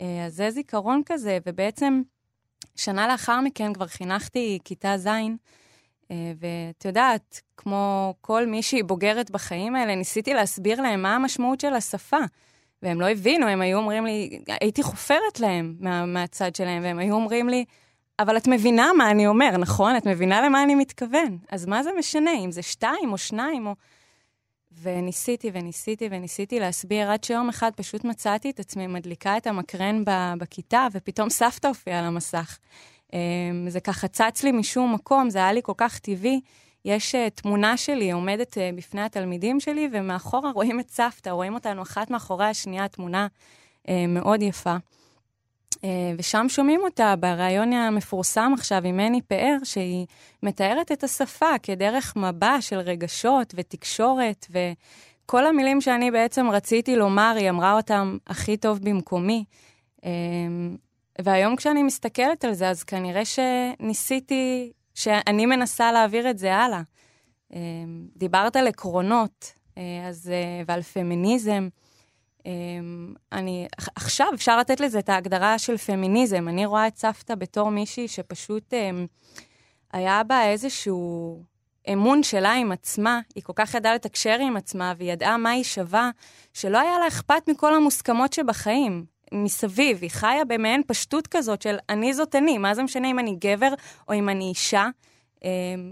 [0.00, 2.02] אה, אז זה זיכרון כזה, ובעצם...
[2.76, 5.06] שנה לאחר מכן כבר חינכתי כיתה ז',
[6.10, 11.74] אה, ואת יודעת, כמו כל מישהי בוגרת בחיים האלה, ניסיתי להסביר להם מה המשמעות של
[11.74, 12.20] השפה.
[12.82, 17.14] והם לא הבינו, הם היו אומרים לי, הייתי חופרת להם מה, מהצד שלהם, והם היו
[17.14, 17.64] אומרים לי,
[18.18, 19.96] אבל את מבינה מה אני אומר, נכון?
[19.96, 21.38] את מבינה למה אני מתכוון.
[21.50, 23.74] אז מה זה משנה, אם זה שתיים או שניים או...
[24.82, 30.02] וניסיתי וניסיתי וניסיתי להסביר, עד שיום אחד פשוט מצאתי את עצמי מדליקה את המקרן
[30.38, 32.58] בכיתה, ופתאום סבתא הופיעה על המסך.
[33.12, 33.18] אמ,
[33.68, 36.40] זה ככה צץ לי משום מקום, זה היה לי כל כך טבעי.
[36.84, 41.82] יש uh, תמונה שלי עומדת uh, בפני התלמידים שלי, ומאחורה רואים את סבתא, רואים אותנו
[41.82, 43.26] אחת מאחורי השנייה, תמונה
[43.86, 44.76] uh, מאוד יפה.
[45.84, 50.06] אה, ושם שומעים אותה בריאיון המפורסם עכשיו עם מני פאר, שהיא
[50.42, 57.50] מתארת את השפה כדרך מבע של רגשות ותקשורת, וכל המילים שאני בעצם רציתי לומר, היא
[57.50, 59.44] אמרה אותם הכי טוב במקומי.
[60.04, 60.10] אה,
[61.22, 66.82] והיום כשאני מסתכלת על זה, אז כנראה שניסיתי, שאני מנסה להעביר את זה הלאה.
[67.54, 67.60] אה,
[68.16, 69.52] דיברת על עקרונות,
[70.08, 70.32] אז,
[70.66, 71.68] ועל פמיניזם.
[72.46, 73.66] אמ, אני,
[73.96, 76.48] עכשיו אפשר לתת לזה את ההגדרה של פמיניזם.
[76.48, 79.06] אני רואה את סבתא בתור מישהי שפשוט אמ,
[79.92, 81.42] היה בה איזשהו
[81.92, 85.64] אמון שלה עם עצמה, היא כל כך ידעה לתקשר עם עצמה והיא ידעה מה היא
[85.64, 86.10] שווה,
[86.52, 89.04] שלא היה לה אכפת מכל המוסכמות שבחיים.
[89.32, 93.36] מסביב, היא חיה במעין פשטות כזאת של אני זאת אני, מה זה משנה אם אני
[93.40, 93.72] גבר
[94.08, 94.88] או אם אני אישה,
[95.44, 95.48] אמ,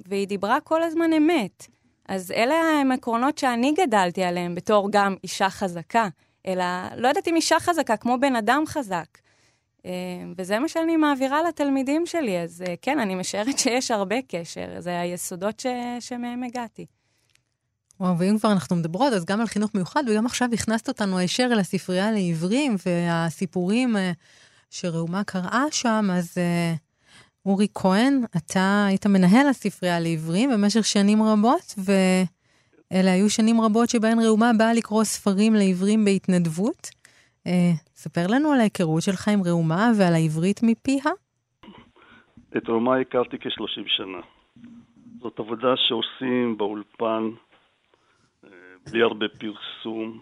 [0.09, 1.67] והיא דיברה כל הזמן אמת.
[2.09, 6.09] אז אלה הם עקרונות שאני גדלתי עליהם בתור גם אישה חזקה.
[6.47, 6.65] אלא
[6.97, 9.07] לא יודעת אם אישה חזקה, כמו בן אדם חזק.
[9.87, 9.91] אה,
[10.39, 15.01] וזה מה שאני מעבירה לתלמידים שלי, אז אה, כן, אני משערת שיש הרבה קשר, זה
[15.01, 15.67] היסודות ש...
[16.01, 16.87] שמהם הגעתי.
[18.01, 21.49] וואו, ואם כבר אנחנו מדברות, אז גם על חינוך מיוחד, וגם עכשיו הכנסת אותנו הישר
[21.53, 24.13] אל הספרייה לעיוורים, והסיפורים אה,
[24.71, 26.35] שראומה קראה שם, אז
[27.47, 31.93] אורי כהן, אתה היית מנהל הספרייה לעיוורים במשך שנים רבות, ו...
[32.93, 36.91] אלה היו שנים רבות שבהן ראומה באה לקרוא ספרים לעיוורים בהתנדבות.
[37.47, 41.13] אה, ספר לנו על ההיכרות שלך עם ראומה ועל העברית מפיה.
[42.57, 44.21] את ראומה הכרתי כ-30 שנה.
[45.21, 47.31] זאת עבודה שעושים באולפן,
[48.45, 48.51] אה,
[48.87, 50.21] בלי הרבה פרסום,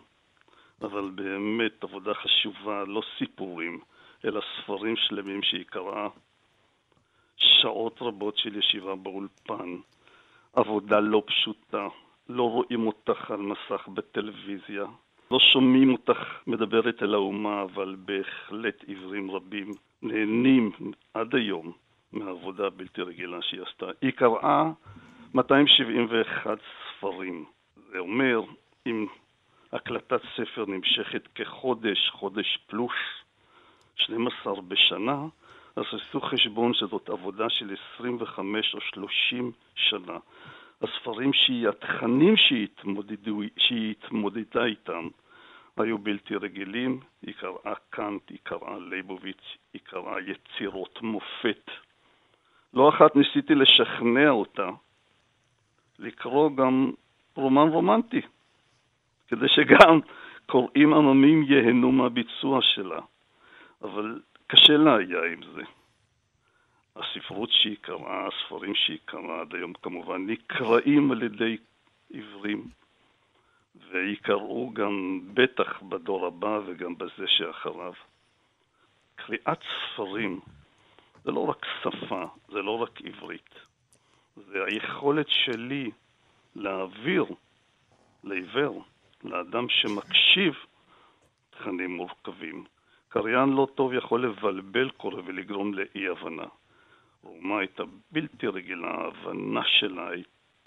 [0.82, 3.80] אבל באמת עבודה חשובה, לא סיפורים,
[4.24, 6.08] אלא ספרים שלמים שהיא קראה,
[7.36, 9.76] שעות רבות של ישיבה באולפן,
[10.52, 11.88] עבודה לא פשוטה,
[12.28, 14.84] לא רואים אותך על מסך בטלוויזיה,
[15.30, 19.70] לא שומעים אותך מדברת אל האומה, אבל בהחלט עיוורים רבים
[20.02, 20.70] נהנים
[21.14, 21.72] עד היום
[22.12, 23.86] מהעבודה הבלתי רגילה שהיא עשתה.
[24.02, 24.70] היא קראה
[25.34, 26.58] 271
[26.98, 27.44] ספרים.
[27.92, 28.40] זה אומר,
[28.86, 29.06] אם
[29.72, 32.92] הקלטת ספר נמשכת כחודש, חודש פלוס
[33.94, 35.26] 12 בשנה,
[35.76, 40.18] אז עשו חשבון שזאת עבודה של 25 או 30 שנה.
[40.82, 42.36] הספרים שהיא, התכנים
[43.56, 45.08] שהיא, התמודדה איתם
[45.76, 51.70] היו בלתי רגילים, היא קראה קאנט, היא קראה ליבוביץ', היא קראה יצירות מופת.
[52.74, 54.70] לא אחת ניסיתי לשכנע אותה
[55.98, 56.92] לקרוא גם
[57.36, 58.20] רומן רומנטי,
[59.28, 60.00] כדי שגם
[60.46, 63.00] קוראים עממים ייהנו מהביצוע שלה,
[63.82, 65.62] אבל קשה לה היה עם זה.
[66.96, 71.56] הספרות שהיא קראה, הספרים שהיא קראה עד היום כמובן נקראים על ידי
[72.10, 72.68] עיוורים,
[73.90, 77.92] ויקראו גם בטח בדור הבא וגם בזה שאחריו.
[79.14, 80.40] קריאת ספרים
[81.24, 83.54] זה לא רק שפה, זה לא רק עברית,
[84.36, 85.90] זה היכולת שלי
[86.56, 87.24] להעביר
[88.24, 88.84] לעיוור,
[89.24, 90.54] לאדם שמקשיב,
[91.50, 92.64] תכנים מורכבים.
[93.08, 96.46] קריין לא טוב יכול לבלבל קורא ולגרום לאי-הבנה.
[97.22, 100.08] רומה הייתה בלתי רגילה, ההבנה שלה,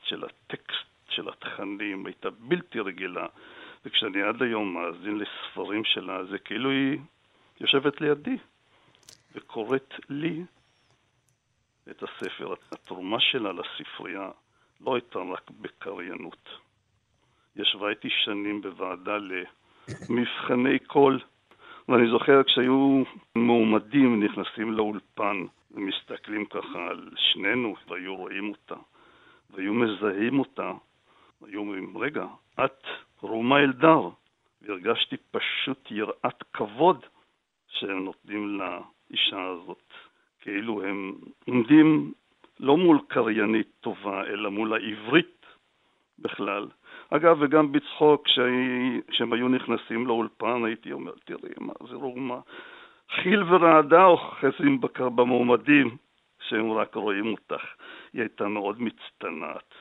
[0.03, 3.25] של הטקסט, של התכנים, הייתה בלתי רגילה.
[3.85, 6.99] וכשאני עד היום מאזין לספרים שלה, זה כאילו היא
[7.61, 8.37] יושבת לידי
[9.35, 10.43] וקוראת לי
[11.89, 12.53] את הספר.
[12.71, 14.29] התרומה שלה לספרייה
[14.81, 16.49] לא הייתה רק בקריינות.
[17.55, 21.19] ישבה איתי שנים בוועדה למבחני קול,
[21.89, 23.03] ואני זוכר כשהיו
[23.35, 25.45] מועמדים נכנסים לאולפן
[25.75, 28.75] ומסתכלים ככה על שנינו, והיו רואים אותה,
[29.49, 30.71] והיו מזהים אותה,
[31.45, 32.25] היו אומרים, רגע,
[32.65, 32.83] את
[33.21, 34.09] רומה אלדר,
[34.61, 37.05] והרגשתי פשוט יראת כבוד
[37.67, 39.93] שהם נותנים לאישה הזאת.
[40.41, 41.15] כאילו הם
[41.47, 42.13] עומדים
[42.59, 45.45] לא מול קריינית טובה, אלא מול העברית
[46.19, 46.67] בכלל.
[47.09, 48.27] אגב, וגם בצחוק,
[49.09, 52.39] כשהם היו נכנסים לאולפן, הייתי אומר, תראי, מה זה רומה.
[53.11, 54.81] חיל ורעדה אוחזים
[55.15, 55.97] במועמדים,
[56.49, 57.63] שהם רק רואים אותך.
[58.13, 59.73] היא הייתה מאוד מצטנעת.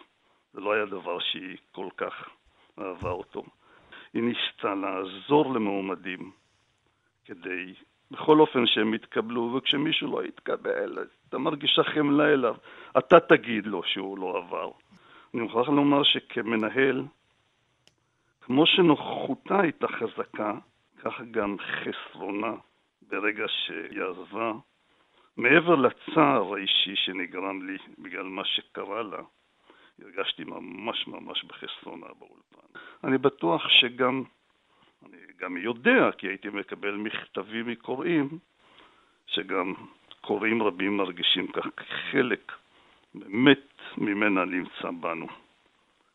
[0.53, 2.29] זה לא היה דבר שהיא כל כך
[2.79, 3.43] אהבה אותו.
[4.15, 6.31] היא ניסתה לעזור למועמדים
[7.25, 7.75] כדי,
[8.11, 10.99] בכל אופן שהם יתקבלו, וכשמישהו לא יתקבל,
[11.29, 12.55] אתה מרגישה חמלה אליו.
[12.99, 14.71] אתה תגיד לו שהוא לא עבר.
[15.35, 17.05] אני מוכרח לומר שכמנהל,
[18.41, 20.55] כמו שנוכחותה הייתה חזקה,
[20.99, 22.53] כך גם חסרונה
[23.09, 24.53] ברגע שהיא עזבה,
[25.37, 29.23] מעבר לצער האישי שנגרם לי בגלל מה שקרה לה,
[30.03, 32.79] הרגשתי ממש ממש בחסרונה באולפן.
[33.05, 34.23] אני בטוח שגם,
[35.07, 38.39] אני גם יודע, כי הייתי מקבל מכתבים מקוראים,
[39.27, 39.75] שגם
[40.21, 41.67] קוראים רבים מרגישים כך
[42.11, 42.53] חלק
[43.15, 45.27] באמת ממנה נמצא בנו,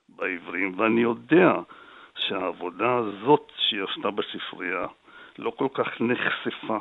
[0.10, 1.54] בעברים, ואני יודע
[2.18, 4.88] שהעבודה הזאת שהיא עשתה בספרייה
[5.40, 6.78] לא כל כך נחשפה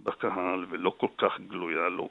[0.00, 2.08] בקהל ולא כל כך גלויה לו,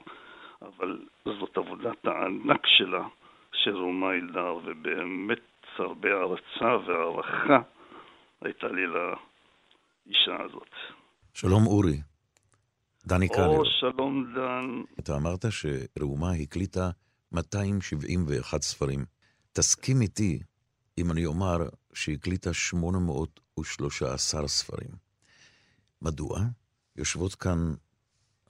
[0.62, 3.08] אבל זאת עבודת הענק שלה,
[3.52, 5.38] של רומה אלדר, ובאמת
[5.78, 7.58] הרבה הערצה והערכה
[8.40, 10.70] הייתה לי לאישה הזאת.
[11.34, 12.00] שלום אורי.
[13.06, 13.46] דני קלר.
[13.46, 14.82] או, שלום דן.
[14.98, 16.90] אתה אמרת שראומה הקליטה
[17.32, 19.04] 271 ספרים.
[19.52, 20.40] תסכים איתי
[20.98, 21.56] אם אני אומר
[21.94, 25.05] שהקליטה 813 ספרים.
[26.02, 26.40] מדוע?
[26.96, 27.74] יושבות כאן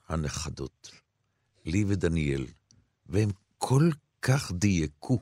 [0.07, 0.91] הנכדות,
[1.65, 2.45] לי ודניאל,
[3.05, 3.89] והם כל
[4.21, 5.19] כך דייקו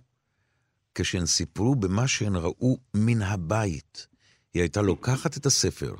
[0.95, 4.07] כשהן סיפרו במה שהן ראו מן הבית.
[4.53, 5.95] היא הייתה לוקחת את הספר,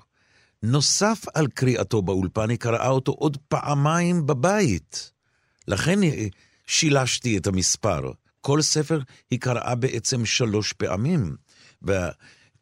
[0.64, 5.12] נוסף על קריאתו באולפן, היא קראה אותו עוד פעמיים בבית.
[5.68, 6.00] לכן
[6.68, 8.12] שילשתי את המספר.
[8.42, 9.00] כל ספר
[9.32, 11.36] היא קראה בעצם שלוש פעמים.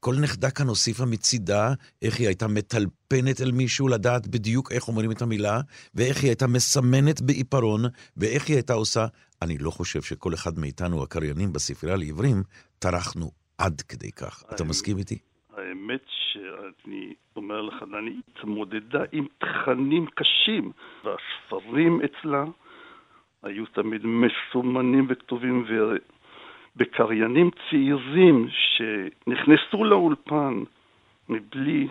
[0.04, 5.12] וכל נכדה כאן הוסיפה מצידה איך היא הייתה מטלפנת אל מישהו לדעת בדיוק איך אומרים
[5.12, 5.60] את המילה,
[5.96, 7.82] ואיך היא הייתה מסמנת בעיפרון,
[8.18, 9.06] ואיך היא הייתה עושה.
[9.42, 12.44] אני לא חושב שכל אחד מאיתנו, הקריינים בספרייה לעברים,
[12.80, 14.44] טרחנו עד כדי כך.
[14.56, 15.18] אתה מסכים איתי?
[15.58, 20.72] האמת שאני אומר לך, אני התמודדה עם תכנים קשים,
[21.04, 22.44] והספרים אצלה
[23.44, 25.66] היו תמיד מסומנים וכתובים,
[26.76, 30.64] ובקריינים צעירים שנכנסו לאולפן
[31.30, 31.88] מבלי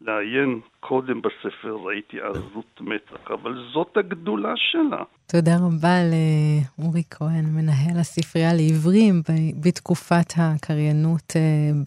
[0.00, 5.02] לעיין קודם בספר, ראיתי עזות מצח, אבל זאת הגדולה שלה.
[5.26, 5.96] תודה רבה
[6.78, 9.22] לאורי כהן, מנהל הספרייה לעברים
[9.64, 11.32] בתקופת הקריינות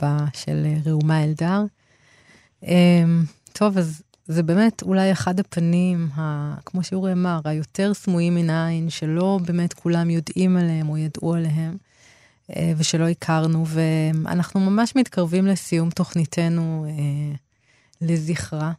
[0.04, 1.60] uh, של ראומה אלדר.
[2.64, 2.68] Um,
[3.60, 8.90] טוב, אז זה באמת אולי אחד הפנים, ה, כמו שאורי אמר, היותר סמויים מן העין,
[8.90, 11.91] שלא באמת כולם יודעים עליהם או ידעו עליהם, אה,
[12.78, 17.36] ושלא הכרנו, ואנחנו ממש מתקרבים לסיום תוכניתנו אה,
[18.02, 18.72] לזכרה.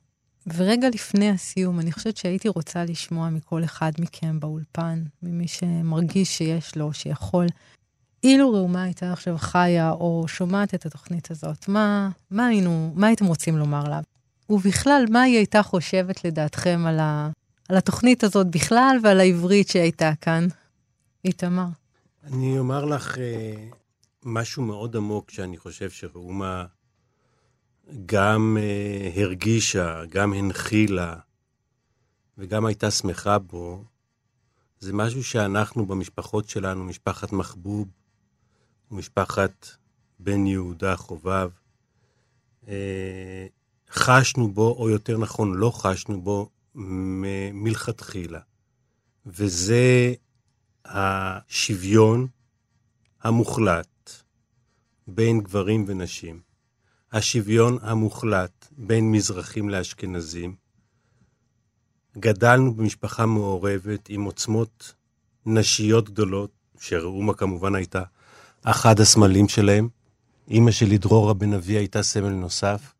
[0.46, 6.76] ורגע לפני הסיום, אני חושבת שהייתי רוצה לשמוע מכל אחד מכם באולפן, ממי שמרגיש שיש
[6.76, 7.46] לו, שיכול.
[8.24, 13.26] אילו ראומה הייתה עכשיו חיה או שומעת את התוכנית הזאת, מה, מה היינו, מה הייתם
[13.26, 14.00] רוצים לומר לה?
[14.50, 17.30] ובכלל, מה היא הייתה חושבת לדעתכם על, ה...
[17.68, 20.46] על התוכנית הזאת בכלל ועל העברית שהייתה כאן?
[21.24, 21.66] איתמר.
[22.24, 23.68] אני אומר לך אה,
[24.24, 26.66] משהו מאוד עמוק שאני חושב שראומה
[28.06, 31.16] גם אה, הרגישה, גם הנחילה
[32.38, 33.84] וגם הייתה שמחה בו.
[34.80, 37.88] זה משהו שאנחנו במשפחות שלנו, משפחת מחבוב
[38.90, 39.68] ומשפחת
[40.18, 41.50] בן יהודה חובב,
[42.68, 43.46] אה,
[43.90, 48.40] חשנו בו, או יותר נכון, לא חשנו בו מלכתחילה.
[49.26, 50.14] וזה
[50.84, 52.26] השוויון
[53.22, 54.10] המוחלט
[55.06, 56.40] בין גברים ונשים,
[57.12, 60.54] השוויון המוחלט בין מזרחים לאשכנזים.
[62.18, 64.94] גדלנו במשפחה מעורבת עם עוצמות
[65.46, 68.02] נשיות גדולות, שראומה כמובן הייתה
[68.64, 69.88] אחד הסמלים שלהם.
[70.48, 72.94] אימא שלי, דרורה בן אבי, הייתה סמל נוסף.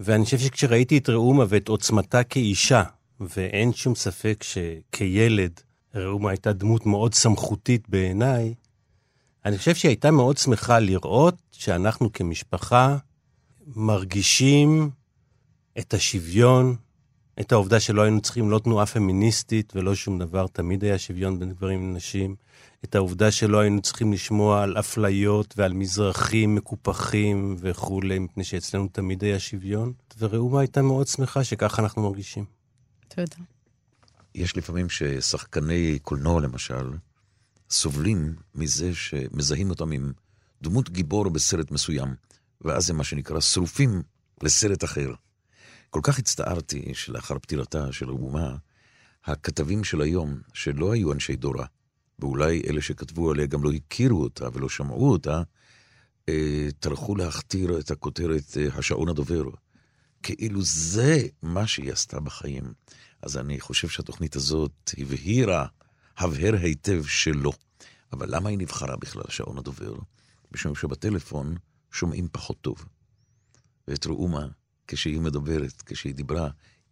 [0.00, 2.82] ואני חושב שכשראיתי את ראומה ואת עוצמתה כאישה,
[3.20, 5.60] ואין שום ספק שכילד
[5.94, 8.54] ראומה הייתה דמות מאוד סמכותית בעיניי,
[9.44, 12.96] אני חושב שהיא הייתה מאוד שמחה לראות שאנחנו כמשפחה
[13.66, 14.90] מרגישים
[15.78, 16.76] את השוויון,
[17.40, 21.50] את העובדה שלא היינו צריכים לא תנועה פמיניסטית ולא שום דבר, תמיד היה שוויון בין
[21.50, 22.36] גברים לנשים,
[22.84, 29.24] את העובדה שלא היינו צריכים לשמוע על אפליות ועל מזרחים מקופחים וכולי, מפני שאצלנו תמיד
[29.24, 32.44] היה שוויון, וראומה הייתה מאוד שמחה שככה אנחנו מרגישים.
[33.08, 33.36] תודה.
[34.34, 36.90] יש לפעמים ששחקני קולנוע, למשל,
[37.70, 40.12] סובלים מזה שמזהים אותם עם
[40.62, 42.14] דמות גיבור בסרט מסוים,
[42.60, 44.02] ואז זה מה שנקרא שרופים
[44.42, 45.12] לסרט אחר.
[45.90, 48.56] כל כך הצטערתי שלאחר פטירתה של ראומה,
[49.24, 51.66] הכתבים של היום, שלא היו אנשי דורה,
[52.18, 55.42] ואולי אלה שכתבו עליה גם לא הכירו אותה ולא שמעו אותה,
[56.28, 59.44] אה, טרחו להכתיר את הכותרת אה, השעון הדובר.
[60.22, 62.64] כאילו זה מה שהיא עשתה בחיים.
[63.22, 65.66] אז אני חושב שהתוכנית הזאת הבהירה,
[66.16, 67.52] הבהר היטב שלא.
[68.12, 69.94] אבל למה היא נבחרה בכלל, שעון הדובר?
[70.52, 71.56] משום שבטלפון
[71.90, 72.84] שומעים פחות טוב.
[73.88, 74.46] ואת ראומה,
[74.86, 76.48] כשהיא מדברת, כשהיא דיברה,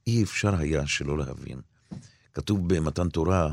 [0.07, 1.61] אי אפשר היה שלא להבין.
[2.33, 3.53] כתוב במתן תורה,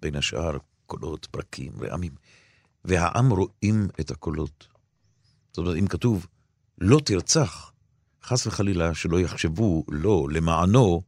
[0.00, 0.56] בין השאר,
[0.86, 2.12] קולות, פרקים, רעמים,
[2.84, 4.68] והעם רואים את הקולות.
[5.48, 6.26] זאת אומרת, אם כתוב,
[6.78, 7.72] לא תרצח,
[8.22, 11.02] חס וחלילה שלא יחשבו לא למענו,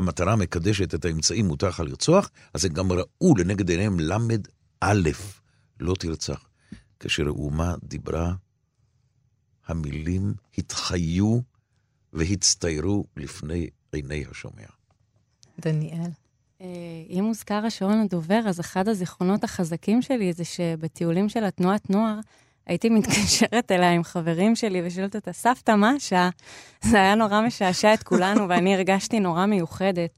[0.00, 4.40] המטרה מקדשת את האמצעים, מותר לך לרצוח, אז הם גם ראו לנגד עיניהם למד
[4.80, 5.10] א',
[5.80, 6.48] לא תרצח.
[7.00, 8.34] כשראומה דיברה,
[9.66, 11.40] המילים התחיו
[12.12, 14.66] והצטיירו לפני עיני השומע.
[15.60, 16.10] דניאל.
[16.60, 16.66] אה,
[17.10, 22.20] אם מוזכר השעון הדובר, אז אחד הזיכרונות החזקים שלי זה שבטיולים של התנועת נוער,
[22.70, 26.30] הייתי מתקשרת אליה עם חברים שלי ושואלת אותה, סבתא, מה השעה?
[26.82, 30.10] זה היה נורא משעשע את כולנו, ואני הרגשתי נורא מיוחדת.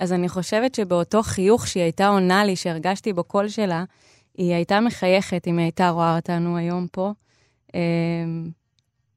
[0.00, 3.84] אז אני חושבת שבאותו חיוך שהיא הייתה עונה לי, שהרגשתי בו קול שלה,
[4.36, 7.12] היא הייתה מחייכת אם היא הייתה רואה אותנו היום פה.
[7.74, 8.50] אמ,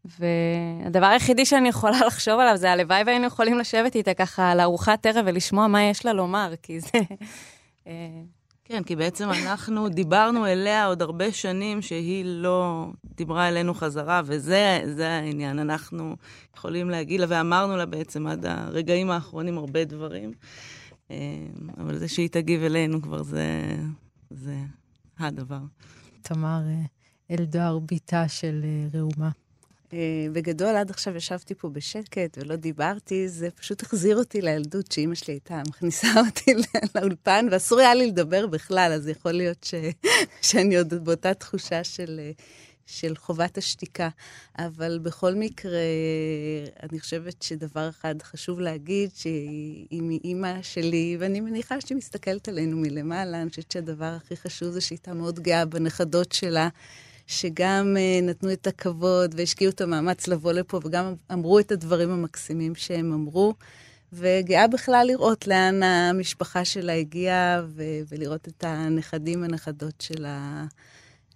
[0.05, 5.05] והדבר היחידי שאני יכולה לחשוב עליו זה הלוואי והיינו יכולים לשבת איתה ככה על ארוחת
[5.05, 6.89] ערב ולשמוע מה יש לה לומר, כי זה...
[8.61, 14.21] אה, כן, כי בעצם אנחנו דיברנו אליה עוד הרבה שנים שהיא לא דיברה אלינו חזרה,
[14.25, 15.59] וזה העניין.
[15.59, 16.15] אנחנו
[16.57, 20.33] יכולים להגיד לה, ואמרנו לה בעצם עד הרגעים האחרונים הרבה דברים,
[21.11, 21.15] אה,
[21.77, 23.75] אבל זה שהיא תגיב אלינו כבר זה,
[24.29, 24.55] זה
[25.19, 25.61] הדבר.
[26.21, 29.29] תמר אה, אלדר, בתה של ראומה.
[29.93, 35.15] אה, בגדול, עד עכשיו ישבתי פה בשקט ולא דיברתי, זה פשוט החזיר אותי לילדות שאימא
[35.15, 36.53] שלי הייתה מכניסה אותי
[36.95, 39.73] לאולפן, ואסור היה לי לדבר בכלל, אז יכול להיות ש...
[40.51, 42.19] שאני עוד באותה תחושה של,
[42.85, 44.09] של חובת השתיקה.
[44.59, 45.79] אבל בכל מקרה,
[46.83, 53.41] אני חושבת שדבר אחד חשוב להגיד, שהיא מאימא שלי, ואני מניחה שהיא מסתכלת עלינו מלמעלה,
[53.41, 56.69] אני חושבת שהדבר הכי חשוב זה שהיא הייתה מאוד גאה בנכדות שלה.
[57.31, 62.75] שגם uh, נתנו את הכבוד והשקיעו את המאמץ לבוא לפה, וגם אמרו את הדברים המקסימים
[62.75, 63.53] שהם אמרו.
[64.13, 67.61] וגאה בכלל לראות לאן המשפחה שלה הגיעה,
[68.07, 70.65] ולראות את הנכדים, הנכדות שלה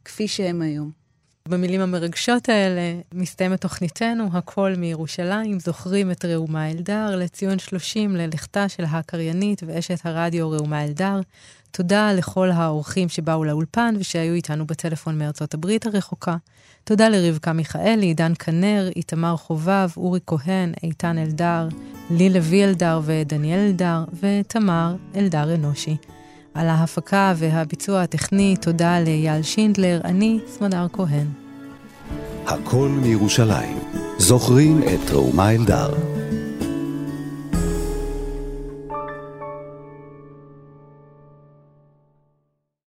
[0.06, 1.05] כפי שהם היום.
[1.50, 2.82] במילים המרגשות האלה
[3.14, 10.52] מסתיימת תוכניתנו, הכל מירושלים, זוכרים את ראומה אלדר לציון 30 ללכתה של הקריינית ואשת הרדיו
[10.52, 11.20] ראומה אלדר.
[11.72, 16.36] תודה לכל האורחים שבאו לאולפן ושהיו איתנו בטלפון מארצות הברית הרחוקה.
[16.84, 21.68] תודה לרבקה מיכאלי, עידן כנר, איתמר חובב, אורי כהן, איתן אלדר,
[22.12, 25.98] לי לוי אלדר ודניאל אלדר, ותמר אלדר אנושי.
[26.56, 31.28] על ההפקה והביצוע הטכני, תודה לאייל שינדלר, אני סמדר כהן.
[32.46, 33.78] הכל מירושלים.
[34.18, 35.94] זוכרים את ראומה אלדר.